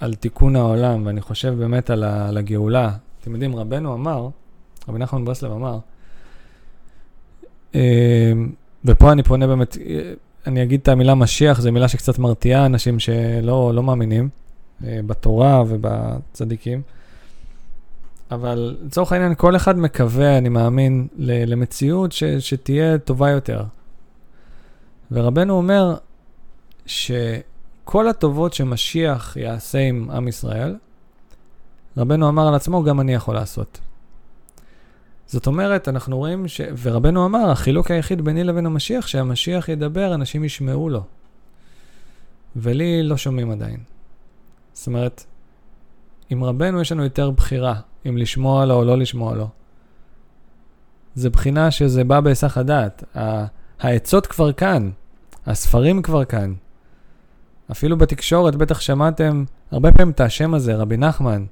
על 0.01 0.15
תיקון 0.15 0.57
העולם, 0.57 1.07
ואני 1.07 1.21
חושב 1.21 1.55
באמת 1.59 1.91
על, 1.91 2.05
ה, 2.05 2.29
על 2.29 2.37
הגאולה. 2.37 2.91
אתם 3.21 3.33
יודעים, 3.33 3.57
רבנו 3.57 3.95
אמר, 3.95 4.29
רבי 4.89 4.99
נחמן 4.99 5.25
ברסלב 5.25 5.53
אמר, 5.53 5.79
uh, 7.73 7.77
ופה 8.85 9.13
אני 9.13 9.23
פונה 9.23 9.47
באמת, 9.47 9.77
אני 10.47 10.63
אגיד 10.63 10.81
את 10.81 10.89
המילה 10.89 11.15
משיח, 11.15 11.61
זו 11.61 11.73
מילה 11.73 11.89
שקצת 11.89 12.19
מרתיעה 12.19 12.67
אנשים 12.67 12.99
שלא 12.99 13.75
לא 13.75 13.83
מאמינים 13.83 14.29
אה, 14.85 15.01
בתורה 15.07 15.63
ובצדיקים. 15.69 16.83
אבל 18.31 18.77
לצורך 18.83 19.13
העניין, 19.13 19.35
כל 19.35 19.57
אחד 19.57 19.79
מקווה, 19.79 20.39
אני 20.39 20.49
מאמין, 20.49 21.09
למציאות 21.19 22.13
ש, 22.13 22.25
שתהיה 22.25 22.99
טובה 22.99 23.31
יותר. 23.31 23.65
ורבנו 25.11 25.55
אומר 25.55 25.97
שכל 26.87 28.09
הטובות 28.09 28.55
שמשיח 28.55 29.37
יעשה 29.37 29.79
עם 29.79 30.11
עם 30.11 30.29
ישראל, 30.29 30.77
רבנו 31.97 32.29
אמר 32.29 32.49
על 32.49 32.55
עצמו, 32.55 32.83
גם 32.83 33.01
אני 33.01 33.15
יכול 33.15 33.35
לעשות. 33.35 33.81
זאת 35.27 35.47
אומרת, 35.47 35.89
אנחנו 35.89 36.17
רואים 36.17 36.49
ש... 36.49 36.61
ורבנו 36.83 37.27
אמר, 37.27 37.51
החילוק 37.51 37.91
היחיד 37.91 38.23
ביני 38.23 38.45
לבין 38.45 38.67
המשיח, 38.67 39.07
שהמשיח 39.07 39.69
ידבר, 39.69 40.15
אנשים 40.15 40.45
ישמעו 40.45 40.89
לו. 40.89 41.05
ולי 42.57 43.03
לא 43.03 43.17
שומעים 43.17 43.51
עדיין. 43.51 43.81
זאת 44.73 44.87
אומרת, 44.87 45.25
עם 46.31 46.45
רבנו 46.45 46.81
יש 46.81 46.93
לנו 46.93 47.05
יותר 47.05 47.31
בחירה, 47.31 47.81
אם 48.09 48.17
לשמוע 48.17 48.65
לו 48.65 48.75
או 48.75 48.85
לא 48.85 48.99
לשמוע 48.99 49.35
לו. 49.35 49.49
זה 51.15 51.31
בחינה 51.31 51.71
שזה 51.71 52.05
בא 52.05 52.21
בהיסח 52.21 52.59
הדעת. 52.59 53.05
העצות 53.81 54.27
כבר 54.27 54.53
כאן, 54.53 54.91
הספרים 55.47 56.03
כבר 56.03 56.25
כאן. 56.25 56.55
אפילו 57.71 57.99
בתקשורת 57.99 58.57
בטח 58.57 58.81
שמעתם 58.81 59.45
הרבה 59.71 59.93
פעמים 59.93 60.11
את 60.11 60.21
השם 60.21 60.55
הזה, 60.55 60.77
רבי 60.77 60.97
נחמן 60.97 61.45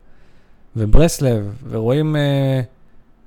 וברסלב, 0.77 1.55
ורואים 1.69 2.17
אה, 2.17 2.61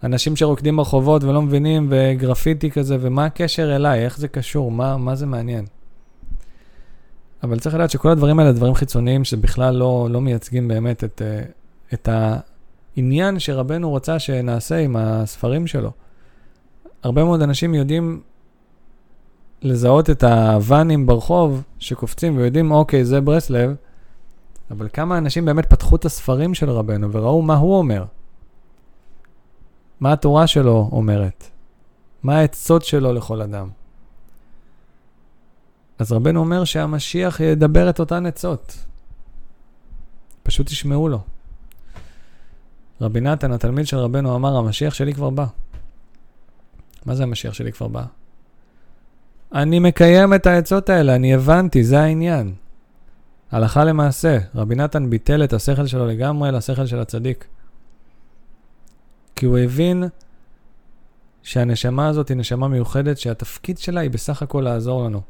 אנשים 0.04 0.36
שרוקדים 0.36 0.78
ברחובות 0.78 1.24
ולא 1.24 1.42
מבינים, 1.42 1.88
וגרפיטי 1.90 2.72
כזה, 2.72 2.98
ומה 3.00 3.26
הקשר 3.26 3.76
אליי, 3.76 4.06
איך 4.06 4.18
זה 4.18 4.28
קשור, 4.28 4.72
מה, 4.72 4.98
מה 4.98 5.16
זה 5.16 5.26
מעניין. 5.26 5.66
אבל 7.44 7.60
צריך 7.60 7.76
לדעת 7.76 7.90
שכל 7.90 8.10
הדברים 8.10 8.40
האלה 8.40 8.52
דברים 8.52 8.74
חיצוניים 8.74 9.24
שבכלל 9.24 9.76
לא, 9.76 10.08
לא 10.12 10.22
מייצגים 10.22 10.68
באמת 10.68 11.04
את, 11.04 11.22
אה, 11.26 11.44
את 11.94 12.10
העניין 12.98 13.40
שרבנו 13.40 13.90
רוצה 13.90 14.20
שנעשה 14.20 14.78
עם 14.78 14.96
הספרים 14.96 15.68
שלו. 15.68 15.92
הרבה 17.04 17.24
מאוד 17.24 17.42
אנשים 17.42 17.74
יודעים 17.74 18.22
לזהות 19.62 20.10
את 20.10 20.24
הוואנים 20.24 21.06
ברחוב 21.06 21.64
שקופצים 21.80 22.38
ויודעים, 22.38 22.72
אוקיי, 22.72 23.06
זה 23.06 23.22
ברסלב, 23.22 23.76
אבל 24.72 24.88
כמה 24.94 25.18
אנשים 25.18 25.46
באמת 25.46 25.66
פתחו 25.66 25.96
את 25.96 26.06
הספרים 26.06 26.54
של 26.54 26.70
רבנו 26.70 27.12
וראו 27.12 27.42
מה 27.42 27.56
הוא 27.56 27.78
אומר. 27.78 28.06
מה 30.00 30.14
התורה 30.14 30.48
שלו 30.48 30.90
אומרת. 30.92 31.50
מה 32.24 32.38
העצות 32.38 32.86
שלו 32.86 33.14
לכל 33.14 33.42
אדם. 33.42 33.70
אז 36.00 36.12
רבנו 36.12 36.40
אומר 36.40 36.64
שהמשיח 36.64 37.40
ידבר 37.40 37.90
את 37.90 38.00
אותן 38.00 38.26
עצות. 38.26 38.86
פשוט 40.44 40.68
תשמעו 40.68 41.10
לו. 41.10 41.20
רבי 43.02 43.22
נתן, 43.22 43.52
התלמיד 43.52 43.88
של 43.88 43.98
רבנו, 43.98 44.36
אמר, 44.36 44.58
המשיח 44.58 44.94
שלי 44.94 45.14
כבר 45.14 45.30
בא. 45.30 45.46
מה 47.06 47.16
זה 47.16 47.24
המשיח 47.24 47.54
שלי 47.54 47.72
כבר 47.72 47.88
בא? 47.88 48.04
אני 49.54 49.80
מקיים 49.80 50.34
את 50.34 50.46
העצות 50.46 50.90
האלה, 50.90 51.16
אני 51.16 51.34
הבנתי, 51.34 51.84
זה 51.84 52.00
העניין. 52.00 52.54
הלכה 53.52 53.84
למעשה, 53.84 54.38
רבי 54.56 54.76
נתן 54.76 55.10
ביטל 55.10 55.44
את 55.44 55.54
השכל 55.54 55.88
שלו 55.88 56.08
לגמרי 56.08 56.52
לשכל 56.52 56.86
של 56.86 57.00
הצדיק. 57.00 57.46
כי 59.36 59.46
הוא 59.46 59.58
הבין 59.58 60.04
שהנשמה 61.44 62.08
הזאת 62.08 62.30
היא 62.30 62.38
נשמה 62.38 62.68
מיוחדת, 62.68 63.18
שהתפקיד 63.18 63.78
שלה 63.78 64.02
היא 64.02 64.10
בסך 64.10 64.42
הכל 64.42 64.62
לעזור 64.62 65.04
לנו. 65.04 65.22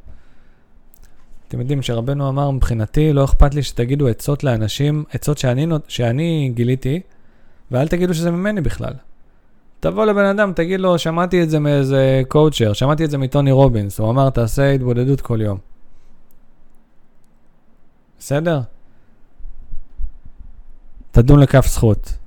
אתם 1.47 1.59
יודעים 1.59 1.81
שרבנו 1.81 2.29
אמר, 2.29 2.51
מבחינתי 2.51 3.13
לא 3.13 3.25
אכפת 3.25 3.53
לי 3.53 3.63
שתגידו 3.63 4.07
עצות 4.07 4.43
לאנשים, 4.43 5.03
עצות 5.11 5.37
שאני, 5.37 5.67
שאני 5.87 6.51
גיליתי, 6.53 7.01
ואל 7.71 7.87
תגידו 7.87 8.13
שזה 8.13 8.31
ממני 8.31 8.61
בכלל. 8.61 8.93
תבוא 9.79 10.05
לבן 10.05 10.25
אדם, 10.25 10.53
תגיד 10.53 10.79
לו, 10.79 10.99
שמעתי 10.99 11.43
את 11.43 11.49
זה 11.49 11.59
מאיזה 11.59 12.21
קואוצ'ר, 12.27 12.73
שמעתי 12.73 13.05
את 13.05 13.11
זה 13.11 13.17
מטוני 13.17 13.51
רובינס, 13.51 13.99
הוא 13.99 14.09
אמר, 14.09 14.29
תעשה 14.29 14.71
התבודדות 14.71 15.21
כל 15.21 15.41
יום. 15.41 15.57
בסדר? 18.19 18.61
תדון 21.11 21.39
לכף 21.39 21.67
זכות. 21.67 22.17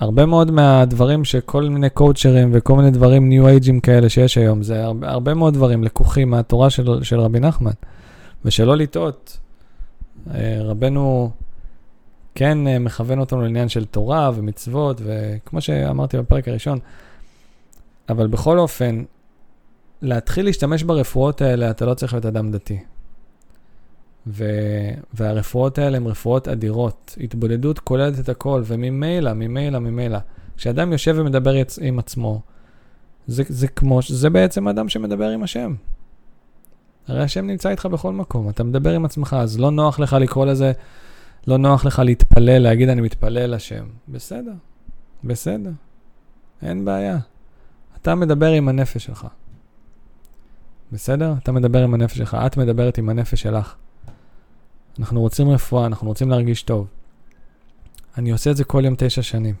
הרבה 0.00 0.26
מאוד 0.26 0.50
מהדברים 0.50 1.24
שכל 1.24 1.64
מיני 1.64 1.90
קואוצ'רים 1.90 2.50
וכל 2.52 2.76
מיני 2.76 2.90
דברים 2.90 3.28
ניו 3.28 3.48
אייג'ים 3.48 3.80
כאלה 3.80 4.08
שיש 4.08 4.38
היום, 4.38 4.62
זה 4.62 4.84
הרבה, 4.84 5.10
הרבה 5.10 5.34
מאוד 5.34 5.54
דברים 5.54 5.84
לקוחים 5.84 6.30
מהתורה 6.30 6.70
של, 6.70 7.04
של 7.04 7.20
רבי 7.20 7.40
נחמן. 7.40 7.70
ושלא 8.44 8.76
לטעות, 8.76 9.38
אה, 10.34 10.58
רבנו 10.60 11.30
כן 12.34 12.66
אה, 12.66 12.78
מכוון 12.78 13.18
אותנו 13.18 13.42
לעניין 13.42 13.68
של 13.68 13.84
תורה 13.84 14.30
ומצוות, 14.34 15.00
וכמו 15.04 15.60
שאמרתי 15.60 16.18
בפרק 16.18 16.48
הראשון, 16.48 16.78
אבל 18.08 18.26
בכל 18.26 18.58
אופן, 18.58 19.04
להתחיל 20.02 20.44
להשתמש 20.44 20.82
ברפואות 20.82 21.42
האלה, 21.42 21.70
אתה 21.70 21.86
לא 21.86 21.94
צריך 21.94 22.12
להיות 22.12 22.26
אדם 22.26 22.50
דתי. 22.50 22.78
ו... 24.26 24.44
והרפואות 25.14 25.78
האלה 25.78 25.96
הן 25.96 26.06
רפואות 26.06 26.48
אדירות. 26.48 27.16
התבודדות 27.20 27.78
כוללת 27.78 28.18
את 28.18 28.28
הכל, 28.28 28.62
וממילא, 28.64 29.32
ממילא, 29.32 29.78
ממילא, 29.78 30.18
כשאדם 30.56 30.92
יושב 30.92 31.14
ומדבר 31.18 31.54
יצ... 31.56 31.78
עם 31.82 31.98
עצמו, 31.98 32.40
זה, 33.26 33.42
זה 33.48 33.68
כמו, 33.68 34.00
זה 34.08 34.30
בעצם 34.30 34.68
אדם 34.68 34.88
שמדבר 34.88 35.28
עם 35.28 35.42
השם. 35.42 35.74
הרי 37.08 37.22
השם 37.22 37.46
נמצא 37.46 37.68
איתך 37.68 37.86
בכל 37.86 38.12
מקום, 38.12 38.48
אתה 38.48 38.64
מדבר 38.64 38.92
עם 38.92 39.04
עצמך, 39.04 39.36
אז 39.40 39.60
לא 39.60 39.70
נוח 39.70 40.00
לך 40.00 40.16
לקרוא 40.20 40.46
לזה, 40.46 40.72
לא 41.46 41.56
נוח 41.56 41.84
לך 41.84 41.98
להתפלל, 41.98 42.58
להגיד 42.58 42.88
אני 42.88 43.00
מתפלל 43.00 43.54
לשם. 43.54 43.84
בסדר, 44.08 44.52
בסדר, 45.24 45.70
אין 46.62 46.84
בעיה. 46.84 47.18
אתה 48.02 48.14
מדבר 48.14 48.52
עם 48.52 48.68
הנפש 48.68 49.04
שלך. 49.04 49.26
בסדר? 50.92 51.34
אתה 51.42 51.52
מדבר 51.52 51.84
עם 51.84 51.94
הנפש 51.94 52.18
שלך, 52.18 52.36
את 52.46 52.56
מדברת 52.56 52.98
עם 52.98 53.08
הנפש 53.08 53.42
שלך. 53.42 53.74
אנחנו 54.98 55.20
רוצים 55.20 55.50
רפואה, 55.50 55.86
אנחנו 55.86 56.08
רוצים 56.08 56.30
להרגיש 56.30 56.62
טוב. 56.62 56.86
אני 58.18 58.30
עושה 58.30 58.50
את 58.50 58.56
זה 58.56 58.64
כל 58.64 58.84
יום 58.84 58.94
תשע 58.98 59.22
שנים. 59.22 59.54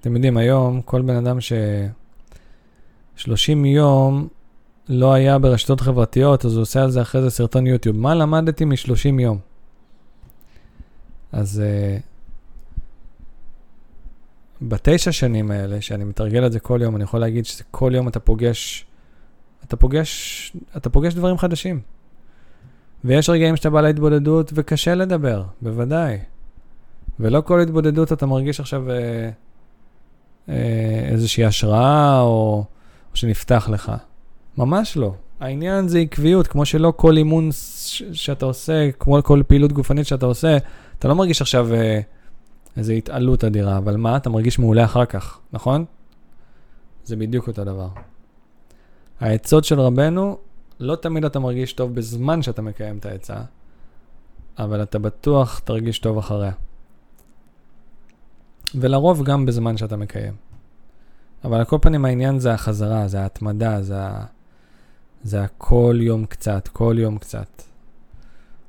אתם 0.00 0.14
יודעים, 0.14 0.36
היום 0.36 0.82
כל 0.82 1.02
בן 1.02 1.16
אדם 1.16 1.40
ש... 1.40 1.52
30 3.16 3.64
יום 3.64 4.28
לא 4.88 5.12
היה 5.12 5.38
ברשתות 5.38 5.80
חברתיות, 5.80 6.44
אז 6.44 6.54
הוא 6.54 6.62
עושה 6.62 6.82
על 6.82 6.90
זה 6.90 7.02
אחרי 7.02 7.22
זה 7.22 7.30
סרטון 7.30 7.66
יוטיוב. 7.66 7.96
מה 7.96 8.14
למדתי 8.14 8.64
מ-30 8.64 9.20
יום? 9.20 9.38
אז 11.32 11.62
uh, 11.62 12.02
בתשע 14.62 15.12
שנים 15.12 15.50
האלה, 15.50 15.80
שאני 15.80 16.04
מתרגל 16.04 16.46
את 16.46 16.52
זה 16.52 16.60
כל 16.60 16.80
יום, 16.82 16.96
אני 16.96 17.04
יכול 17.04 17.20
להגיד 17.20 17.46
שכל 17.46 17.92
יום 17.94 18.08
אתה 18.08 18.20
פוגש, 18.20 18.86
אתה 19.64 19.76
פוגש, 19.76 20.52
אתה 20.76 20.90
פוגש 20.90 21.14
דברים 21.14 21.38
חדשים. 21.38 21.80
ויש 23.04 23.30
רגעים 23.30 23.56
שאתה 23.56 23.70
בא 23.70 23.80
להתבודדות 23.80 24.52
וקשה 24.54 24.94
לדבר, 24.94 25.44
בוודאי. 25.62 26.18
ולא 27.20 27.40
כל 27.40 27.60
התבודדות 27.60 28.12
אתה 28.12 28.26
מרגיש 28.26 28.60
עכשיו 28.60 28.90
אה, 28.90 29.30
אה, 30.48 31.08
איזושהי 31.08 31.44
השראה 31.44 32.20
או, 32.20 32.64
או 33.10 33.16
שנפתח 33.16 33.68
לך. 33.72 33.92
ממש 34.58 34.96
לא. 34.96 35.14
העניין 35.42 35.88
זה 35.88 35.98
עקביות, 35.98 36.46
כמו 36.46 36.64
שלא 36.64 36.92
כל 36.96 37.16
אימון 37.16 37.50
שאתה 38.12 38.46
עושה, 38.46 38.90
כמו 38.98 39.22
כל 39.22 39.42
פעילות 39.46 39.72
גופנית 39.72 40.06
שאתה 40.06 40.26
עושה, 40.26 40.56
אתה 40.98 41.08
לא 41.08 41.14
מרגיש 41.14 41.40
עכשיו 41.40 41.74
אה, 41.74 42.00
איזו 42.76 42.92
התעלות 42.92 43.44
אדירה, 43.44 43.78
אבל 43.78 43.96
מה, 43.96 44.16
אתה 44.16 44.30
מרגיש 44.30 44.58
מעולה 44.58 44.84
אחר 44.84 45.04
כך, 45.04 45.38
נכון? 45.52 45.84
זה 47.04 47.16
בדיוק 47.16 47.48
אותו 47.48 47.64
דבר. 47.64 47.88
העצות 49.20 49.64
של 49.64 49.80
רבנו 49.80 50.38
לא 50.80 50.96
תמיד 50.96 51.24
אתה 51.24 51.38
מרגיש 51.38 51.72
טוב 51.72 51.94
בזמן 51.94 52.42
שאתה 52.42 52.62
מקיים 52.62 52.98
את 52.98 53.06
העצה, 53.06 53.36
אבל 54.58 54.82
אתה 54.82 54.98
בטוח 54.98 55.58
תרגיש 55.58 55.98
טוב 55.98 56.18
אחריה. 56.18 56.52
ולרוב 58.74 59.22
גם 59.24 59.46
בזמן 59.46 59.76
שאתה 59.76 59.96
מקיים. 59.96 60.34
אבל 61.44 61.58
על 61.58 61.64
כל 61.64 61.78
פנים 61.82 62.04
העניין 62.04 62.38
זה 62.38 62.54
החזרה, 62.54 63.08
זה 63.08 63.20
ההתמדה, 63.20 63.82
זה, 63.82 63.98
ה... 63.98 64.24
זה 65.24 65.42
הכל 65.42 65.98
יום 66.00 66.26
קצת, 66.26 66.68
כל 66.68 66.96
יום 66.98 67.18
קצת. 67.18 67.62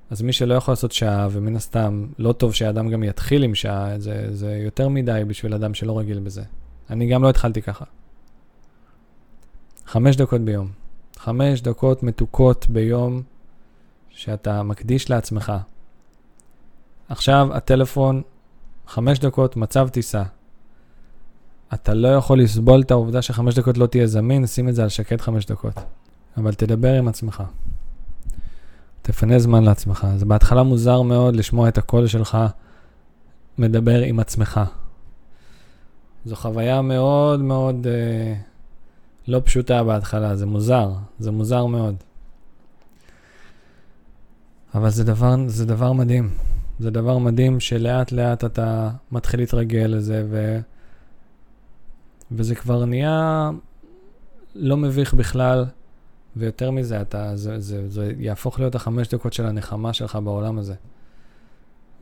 אז 0.09 0.21
מי 0.21 0.33
שלא 0.33 0.53
יכול 0.53 0.71
לעשות 0.71 0.91
שעה, 0.91 1.27
ומן 1.31 1.55
הסתם, 1.55 2.05
לא 2.19 2.33
טוב 2.33 2.53
שאדם 2.53 2.89
גם 2.89 3.03
יתחיל 3.03 3.43
עם 3.43 3.55
שעה, 3.55 3.99
זה, 3.99 4.27
זה 4.35 4.55
יותר 4.63 4.89
מדי 4.89 5.21
בשביל 5.27 5.53
אדם 5.53 5.73
שלא 5.73 5.99
רגיל 5.99 6.19
בזה. 6.19 6.43
אני 6.89 7.07
גם 7.07 7.23
לא 7.23 7.29
התחלתי 7.29 7.61
ככה. 7.61 7.85
חמש 9.85 10.15
דקות 10.15 10.41
ביום. 10.41 10.67
חמש 11.17 11.61
דקות 11.61 12.03
מתוקות 12.03 12.65
ביום 12.69 13.21
שאתה 14.09 14.63
מקדיש 14.63 15.09
לעצמך. 15.09 15.53
עכשיו 17.09 17.47
הטלפון, 17.53 18.21
חמש 18.87 19.19
דקות, 19.19 19.55
מצב 19.55 19.89
טיסה. 19.89 20.23
אתה 21.73 21.93
לא 21.93 22.07
יכול 22.07 22.41
לסבול 22.41 22.81
את 22.81 22.91
העובדה 22.91 23.21
שחמש 23.21 23.55
דקות 23.55 23.77
לא 23.77 23.85
תהיה 23.85 24.07
זמין, 24.07 24.47
שים 24.47 24.69
את 24.69 24.75
זה 24.75 24.83
על 24.83 24.89
שקט 24.89 25.21
חמש 25.21 25.45
דקות. 25.45 25.73
אבל 26.37 26.53
תדבר 26.53 26.93
עם 26.93 27.07
עצמך. 27.07 27.43
תפנה 29.01 29.39
זמן 29.39 29.63
לעצמך. 29.63 30.07
זה 30.17 30.25
בהתחלה 30.25 30.63
מוזר 30.63 31.01
מאוד 31.01 31.35
לשמוע 31.35 31.67
את 31.67 31.77
הקול 31.77 32.07
שלך 32.07 32.37
מדבר 33.57 33.99
עם 33.99 34.19
עצמך. 34.19 34.61
זו 36.25 36.35
חוויה 36.35 36.81
מאוד 36.81 37.41
מאוד... 37.41 37.87
אה, 37.87 38.35
לא 39.27 39.41
פשוטה 39.43 39.83
בהתחלה, 39.83 40.35
זה 40.35 40.45
מוזר, 40.45 40.91
זה 41.19 41.31
מוזר 41.31 41.65
מאוד. 41.65 41.95
אבל 44.75 44.89
זה 44.89 45.03
דבר, 45.03 45.35
זה 45.47 45.65
דבר 45.65 45.93
מדהים. 45.93 46.29
זה 46.79 46.91
דבר 46.91 47.17
מדהים 47.17 47.59
שלאט 47.59 48.11
לאט 48.11 48.43
אתה 48.43 48.89
מתחיל 49.11 49.39
להתרגל 49.39 49.85
לזה, 49.85 50.25
ו... 50.29 50.59
וזה 52.31 52.55
כבר 52.55 52.85
נהיה 52.85 53.49
לא 54.55 54.77
מביך 54.77 55.13
בכלל, 55.13 55.65
ויותר 56.35 56.71
מזה, 56.71 57.01
אתה, 57.01 57.35
זה, 57.35 57.59
זה, 57.59 57.89
זה 57.89 58.13
יהפוך 58.17 58.59
להיות 58.59 58.75
החמש 58.75 59.07
דקות 59.07 59.33
של 59.33 59.45
הנחמה 59.45 59.93
שלך 59.93 60.15
בעולם 60.23 60.57
הזה. 60.57 60.75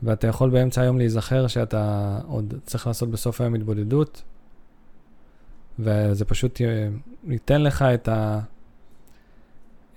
ואתה 0.02 0.26
יכול 0.26 0.50
באמצע 0.50 0.82
היום 0.82 0.98
להיזכר 0.98 1.46
שאתה 1.46 2.18
עוד 2.26 2.54
צריך 2.66 2.86
לעשות 2.86 3.10
בסוף 3.10 3.40
היום 3.40 3.54
התבודדות, 3.54 4.22
וזה 5.78 6.24
פשוט 6.24 6.60
ייתן 7.28 7.62
לך 7.62 7.82
את, 7.82 8.08
ה, 8.08 8.40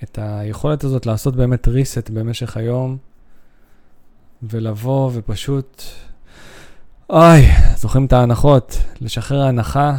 את 0.04 0.20
היכולת 0.22 0.84
הזאת 0.84 1.06
לעשות 1.06 1.36
באמת 1.36 1.68
reset 1.68 2.12
במשך 2.14 2.58
היום, 2.58 2.98
ולבוא 4.44 5.12
ופשוט, 5.14 5.82
אוי, 7.10 7.42
זוכרים 7.76 8.06
את 8.06 8.14
ההנחות, 8.14 8.78
לשחרר 9.02 9.42
ההנחה. 9.42 9.98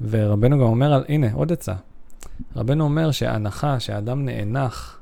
ורבנו 0.00 0.56
גם 0.56 0.62
אומר, 0.62 1.02
הנה, 1.08 1.32
עוד 1.32 1.52
עצה. 1.52 1.74
רבנו 2.56 2.84
אומר 2.84 3.10
שההנחה, 3.10 3.80
שהאדם 3.80 4.24
נאנח 4.24 5.00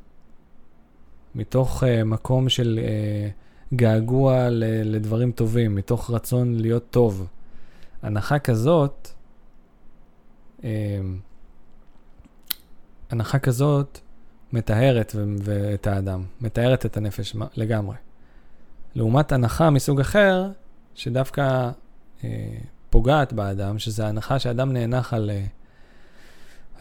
מתוך 1.34 1.82
uh, 1.82 2.04
מקום 2.04 2.48
של 2.48 2.80
uh, 2.82 3.74
געגוע 3.76 4.50
ל- 4.50 4.94
לדברים 4.94 5.32
טובים, 5.32 5.74
מתוך 5.74 6.10
רצון 6.10 6.60
להיות 6.60 6.90
טוב, 6.90 7.26
הנחה 8.02 8.38
כזאת, 8.38 9.08
uh, 10.60 10.64
הנחה 13.10 13.38
כזאת 13.38 13.98
מטהרת 14.52 15.12
ו- 15.16 15.34
ואת 15.42 15.86
האדם, 15.86 16.24
מטהרת 16.40 16.86
את 16.86 16.96
הנפש 16.96 17.36
לגמרי. 17.56 17.96
לעומת 18.94 19.32
הנחה 19.32 19.70
מסוג 19.70 20.00
אחר, 20.00 20.50
שדווקא 20.94 21.70
uh, 22.20 22.24
פוגעת 22.90 23.32
באדם, 23.32 23.78
שזה 23.78 24.06
הנחה 24.06 24.38
שאדם 24.38 24.72
נאנח 24.72 25.14
על... 25.14 25.30
Uh, 25.30 25.61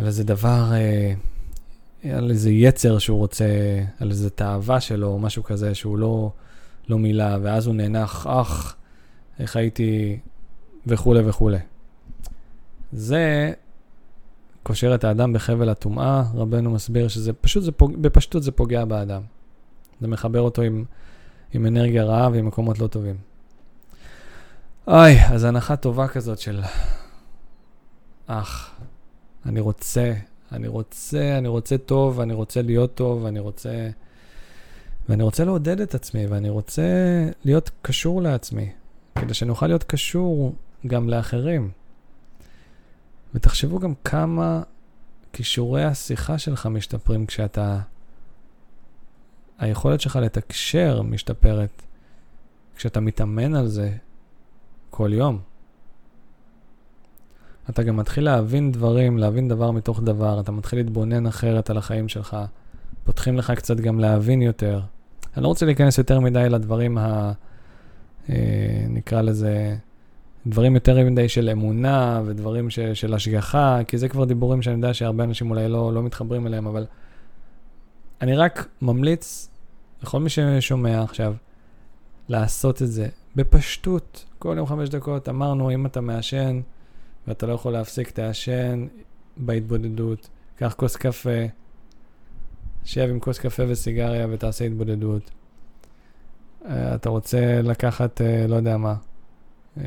על 0.02 0.08
איזה 0.08 0.24
דבר, 0.24 0.72
אה, 0.74 1.14
על 2.18 2.30
איזה 2.30 2.52
יצר 2.52 2.98
שהוא 2.98 3.18
רוצה, 3.18 3.46
על 4.00 4.10
איזה 4.10 4.30
תאווה 4.30 4.80
שלו, 4.82 5.08
או 5.08 5.20
משהו 5.20 5.44
כזה 5.44 5.76
שהוא 5.76 5.98
לא, 5.98 6.32
לא 6.90 7.00
מילא, 7.00 7.38
ואז 7.42 7.68
הוא 7.68 7.76
נאנח, 7.76 8.28
אך, 8.28 8.76
איך 9.40 9.56
הייתי, 9.56 10.20
וכולי 10.88 11.30
וכולי. 11.30 11.58
זה 12.92 13.54
קושר 14.64 14.96
את 14.96 15.04
האדם 15.04 15.34
בחבל 15.34 15.70
הטומאה, 15.70 16.24
רבנו 16.36 16.72
מסביר 16.72 17.08
שזה 17.08 17.34
פשוט, 17.34 17.64
זה 17.64 17.72
פוג... 17.72 17.96
בפשטות 18.02 18.44
זה 18.44 18.52
פוגע 18.52 18.86
באדם. 18.86 19.22
זה 20.02 20.08
מחבר 20.08 20.42
אותו 20.42 20.62
עם, 20.62 20.86
עם 21.54 21.66
אנרגיה 21.66 22.04
רעה 22.04 22.30
ועם 22.30 22.46
מקומות 22.46 22.80
לא 22.80 22.88
טובים. 22.88 23.16
אוי, 24.88 25.20
אז 25.26 25.44
הנחה 25.44 25.76
טובה 25.76 26.08
כזאת 26.08 26.40
של 26.40 26.62
אח, 28.28 28.72
אני 29.46 29.60
רוצה, 29.60 30.14
אני 30.52 30.68
רוצה, 30.68 31.38
אני 31.38 31.48
רוצה 31.48 31.78
טוב, 31.78 32.20
אני 32.20 32.34
רוצה 32.34 32.62
להיות 32.62 32.96
טוב, 32.96 33.26
אני 33.26 33.40
רוצה... 33.40 33.90
ואני 35.10 35.24
רוצה 35.24 35.46
לעודד 35.46 35.82
את 35.82 35.96
עצמי, 35.96 36.26
ואני 36.26 36.50
רוצה 36.50 36.84
להיות 37.44 37.72
קשור 37.82 38.22
לעצמי, 38.22 38.72
כדי 39.20 39.34
שאני 39.34 39.50
אוכל 39.50 39.68
להיות 39.68 39.84
קשור 39.84 40.56
גם 40.88 41.10
לאחרים. 41.10 41.72
ותחשבו 43.34 43.80
גם 43.80 43.94
כמה 44.04 44.62
כישורי 45.34 45.84
השיחה 45.84 46.38
שלך 46.38 46.66
משתפרים 46.66 47.26
כשאתה... 47.26 47.80
היכולת 49.60 50.02
שלך 50.02 50.16
לתקשר 50.16 51.02
משתפרת 51.02 51.82
כשאתה 52.76 53.00
מתאמן 53.00 53.56
על 53.56 53.68
זה 53.68 53.92
כל 54.90 55.12
יום. 55.14 55.40
אתה 57.72 57.84
גם 57.84 57.98
מתחיל 57.98 58.24
להבין 58.24 58.72
דברים, 58.72 59.18
להבין 59.18 59.48
דבר 59.48 59.72
מתוך 59.72 60.02
דבר, 60.04 60.40
אתה 60.40 60.52
מתחיל 60.52 60.80
להתבונן 60.80 61.28
אחרת 61.28 61.70
על 61.70 61.78
החיים 61.78 62.10
שלך, 62.10 62.38
פותחים 63.04 63.38
לך 63.38 63.52
קצת 63.52 63.78
גם 63.78 64.00
להבין 64.00 64.42
יותר. 64.42 64.82
אני 65.36 65.44
לא 65.44 65.48
רוצה 65.48 65.66
להיכנס 65.66 65.98
יותר 65.98 66.20
מדי 66.20 66.50
לדברים 66.50 66.98
ה... 66.98 67.32
אה, 68.30 68.86
נקרא 68.90 69.22
לזה, 69.22 69.76
דברים 70.48 70.76
יותר 70.76 71.10
מדי 71.10 71.30
של 71.30 71.50
אמונה 71.50 72.22
ודברים 72.26 72.70
ש, 72.70 72.80
של 72.80 73.14
השגחה, 73.14 73.80
כי 73.88 73.98
זה 73.98 74.10
כבר 74.10 74.26
דיבורים 74.26 74.62
שאני 74.62 74.76
יודע 74.76 74.94
שהרבה 74.94 75.24
אנשים 75.24 75.52
אולי 75.52 75.70
לא, 75.70 75.94
לא 75.94 76.04
מתחברים 76.04 76.48
אליהם, 76.48 76.68
אבל 76.68 76.86
אני 78.22 78.36
רק 78.36 78.68
ממליץ 78.82 79.50
לכל 80.04 80.20
מי 80.20 80.30
ששומע 80.30 81.04
עכשיו, 81.04 81.34
לעשות 82.30 82.82
את 82.82 82.92
זה 82.92 83.08
בפשטות, 83.36 84.26
כל 84.40 84.54
יום 84.58 84.68
חמש 84.68 84.90
דקות. 84.90 85.30
אמרנו, 85.30 85.72
אם 85.72 85.86
אתה 85.86 86.02
מעשן, 86.02 86.62
ואתה 87.28 87.46
לא 87.46 87.54
יכול 87.54 87.74
להפסיק, 87.74 88.12
תעשן 88.12 88.88
בהתבודדות, 89.38 90.30
קח 90.56 90.74
כוס 90.78 90.96
קפה, 90.96 91.46
שב 92.84 93.08
עם 93.10 93.20
כוס 93.20 93.40
קפה 93.40 93.64
וסיגריה 93.68 94.28
ותעשה 94.32 94.66
התבודדות. 94.66 95.32
Uh, 96.62 96.66
אתה 96.70 97.10
רוצה 97.10 97.62
לקחת, 97.62 98.22
uh, 98.22 98.48
לא 98.48 98.56
יודע 98.56 98.78
מה, 98.78 98.96
uh, 99.78 99.82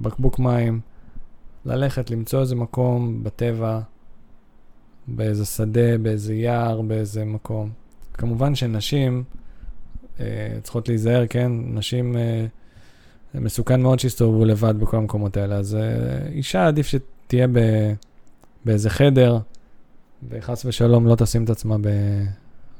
בקבוק 0.00 0.38
מים, 0.38 0.80
ללכת, 1.64 2.10
למצוא 2.10 2.40
איזה 2.40 2.56
מקום 2.56 3.24
בטבע, 3.24 3.80
באיזה 5.06 5.44
שדה, 5.44 5.98
באיזה 5.98 6.34
יער, 6.34 6.82
באיזה 6.82 7.24
מקום. 7.24 7.70
כמובן 8.14 8.54
שנשים 8.54 9.24
uh, 10.16 10.20
צריכות 10.62 10.88
להיזהר, 10.88 11.26
כן? 11.26 11.52
נשים... 11.54 12.16
Uh, 12.16 12.57
זה 13.34 13.40
מסוכן 13.40 13.82
מאוד 13.82 13.98
שיסתובבו 13.98 14.44
לבד 14.44 14.74
בכל 14.80 14.96
המקומות 14.96 15.36
האלה, 15.36 15.54
אז 15.54 15.76
uh, 15.80 16.28
אישה 16.32 16.66
עדיף 16.66 16.86
שתהיה 16.86 17.46
ב, 17.52 17.58
באיזה 18.64 18.90
חדר, 18.90 19.38
וחס 20.28 20.64
ושלום 20.64 21.06
לא 21.06 21.14
תשים 21.14 21.44
את 21.44 21.50
עצמה 21.50 21.76
ב, 21.80 21.88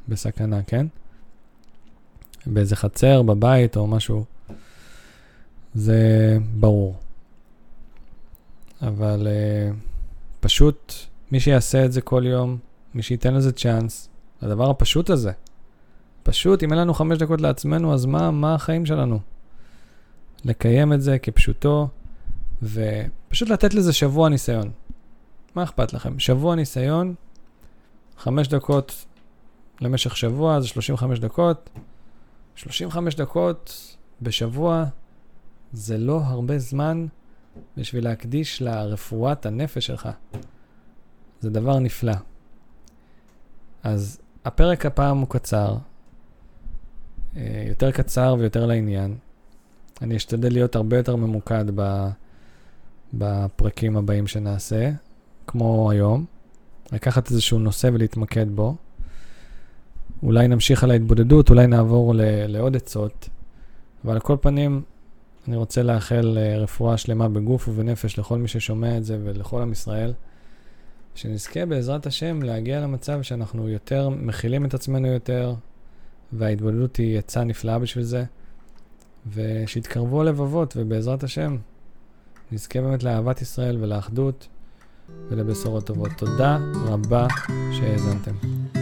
בסכנה, 0.08 0.62
כן? 0.62 0.86
באיזה 2.46 2.76
חצר, 2.76 3.22
בבית 3.22 3.76
או 3.76 3.86
משהו. 3.86 4.24
זה 5.74 6.38
ברור. 6.54 6.94
אבל 8.82 9.26
uh, 9.26 9.74
פשוט 10.40 10.92
מי 11.32 11.40
שיעשה 11.40 11.84
את 11.84 11.92
זה 11.92 12.00
כל 12.00 12.22
יום, 12.26 12.58
מי 12.94 13.02
שייתן 13.02 13.34
לזה 13.34 13.52
צ'אנס, 13.52 14.08
הדבר 14.42 14.70
הפשוט 14.70 15.10
הזה. 15.10 15.32
פשוט, 16.22 16.62
אם 16.62 16.72
אין 16.72 16.80
לנו 16.80 16.94
חמש 16.94 17.18
דקות 17.18 17.40
לעצמנו, 17.40 17.94
אז 17.94 18.06
מה, 18.06 18.30
מה 18.30 18.54
החיים 18.54 18.86
שלנו? 18.86 19.20
לקיים 20.44 20.92
את 20.92 21.02
זה 21.02 21.18
כפשוטו, 21.18 21.88
ופשוט 22.62 23.48
לתת 23.48 23.74
לזה 23.74 23.92
שבוע 23.92 24.28
ניסיון. 24.28 24.70
מה 25.54 25.62
אכפת 25.62 25.92
לכם? 25.92 26.18
שבוע 26.18 26.54
ניסיון, 26.54 27.14
חמש 28.18 28.48
דקות 28.48 29.06
למשך 29.80 30.16
שבוע, 30.16 30.60
זה 30.60 30.68
35 30.68 31.18
דקות. 31.18 31.70
35 32.56 33.14
דקות 33.14 33.96
בשבוע 34.22 34.84
זה 35.72 35.98
לא 35.98 36.20
הרבה 36.24 36.58
זמן 36.58 37.06
בשביל 37.76 38.04
להקדיש 38.04 38.62
לרפואת 38.62 39.46
הנפש 39.46 39.86
שלך. 39.86 40.08
זה 41.40 41.50
דבר 41.50 41.78
נפלא. 41.78 42.12
אז 43.82 44.20
הפרק 44.44 44.86
הפעם 44.86 45.18
הוא 45.18 45.28
קצר, 45.28 45.76
אה, 47.36 47.64
יותר 47.68 47.90
קצר 47.90 48.36
ויותר 48.38 48.66
לעניין. 48.66 49.16
אני 50.02 50.16
אשתדל 50.16 50.52
להיות 50.52 50.76
הרבה 50.76 50.96
יותר 50.96 51.16
ממוקד 51.16 51.64
ב, 51.74 52.08
בפרקים 53.14 53.96
הבאים 53.96 54.26
שנעשה, 54.26 54.90
כמו 55.46 55.90
היום. 55.90 56.24
לקחת 56.92 57.30
איזשהו 57.30 57.58
נושא 57.58 57.90
ולהתמקד 57.92 58.46
בו. 58.54 58.76
אולי 60.22 60.48
נמשיך 60.48 60.84
על 60.84 60.90
ההתבודדות, 60.90 61.50
אולי 61.50 61.66
נעבור 61.66 62.14
ל, 62.14 62.20
לעוד 62.46 62.76
עצות, 62.76 63.28
אבל 64.04 64.12
על 64.12 64.20
כל 64.20 64.36
פנים, 64.40 64.82
אני 65.48 65.56
רוצה 65.56 65.82
לאחל 65.82 66.38
אה, 66.40 66.58
רפואה 66.58 66.96
שלמה 66.96 67.28
בגוף 67.28 67.68
ובנפש 67.68 68.18
לכל 68.18 68.38
מי 68.38 68.48
ששומע 68.48 68.96
את 68.96 69.04
זה 69.04 69.18
ולכל 69.24 69.62
עם 69.62 69.72
ישראל, 69.72 70.12
שנזכה 71.14 71.66
בעזרת 71.66 72.06
השם 72.06 72.42
להגיע 72.42 72.80
למצב 72.80 73.22
שאנחנו 73.22 73.68
יותר 73.68 74.08
מכילים 74.08 74.64
את 74.64 74.74
עצמנו 74.74 75.06
יותר, 75.06 75.54
וההתבודדות 76.32 76.96
היא 76.96 77.18
עצה 77.18 77.44
נפלאה 77.44 77.78
בשביל 77.78 78.04
זה. 78.04 78.24
ושיתקרבו 79.26 80.20
הלבבות, 80.20 80.74
ובעזרת 80.76 81.22
השם 81.22 81.56
נזכה 82.52 82.80
באמת 82.80 83.02
לאהבת 83.02 83.42
ישראל 83.42 83.76
ולאחדות 83.80 84.48
ולבשורות 85.28 85.86
טובות. 85.86 86.10
תודה 86.16 86.58
רבה 86.84 87.26
שהאזנתם. 87.72 88.77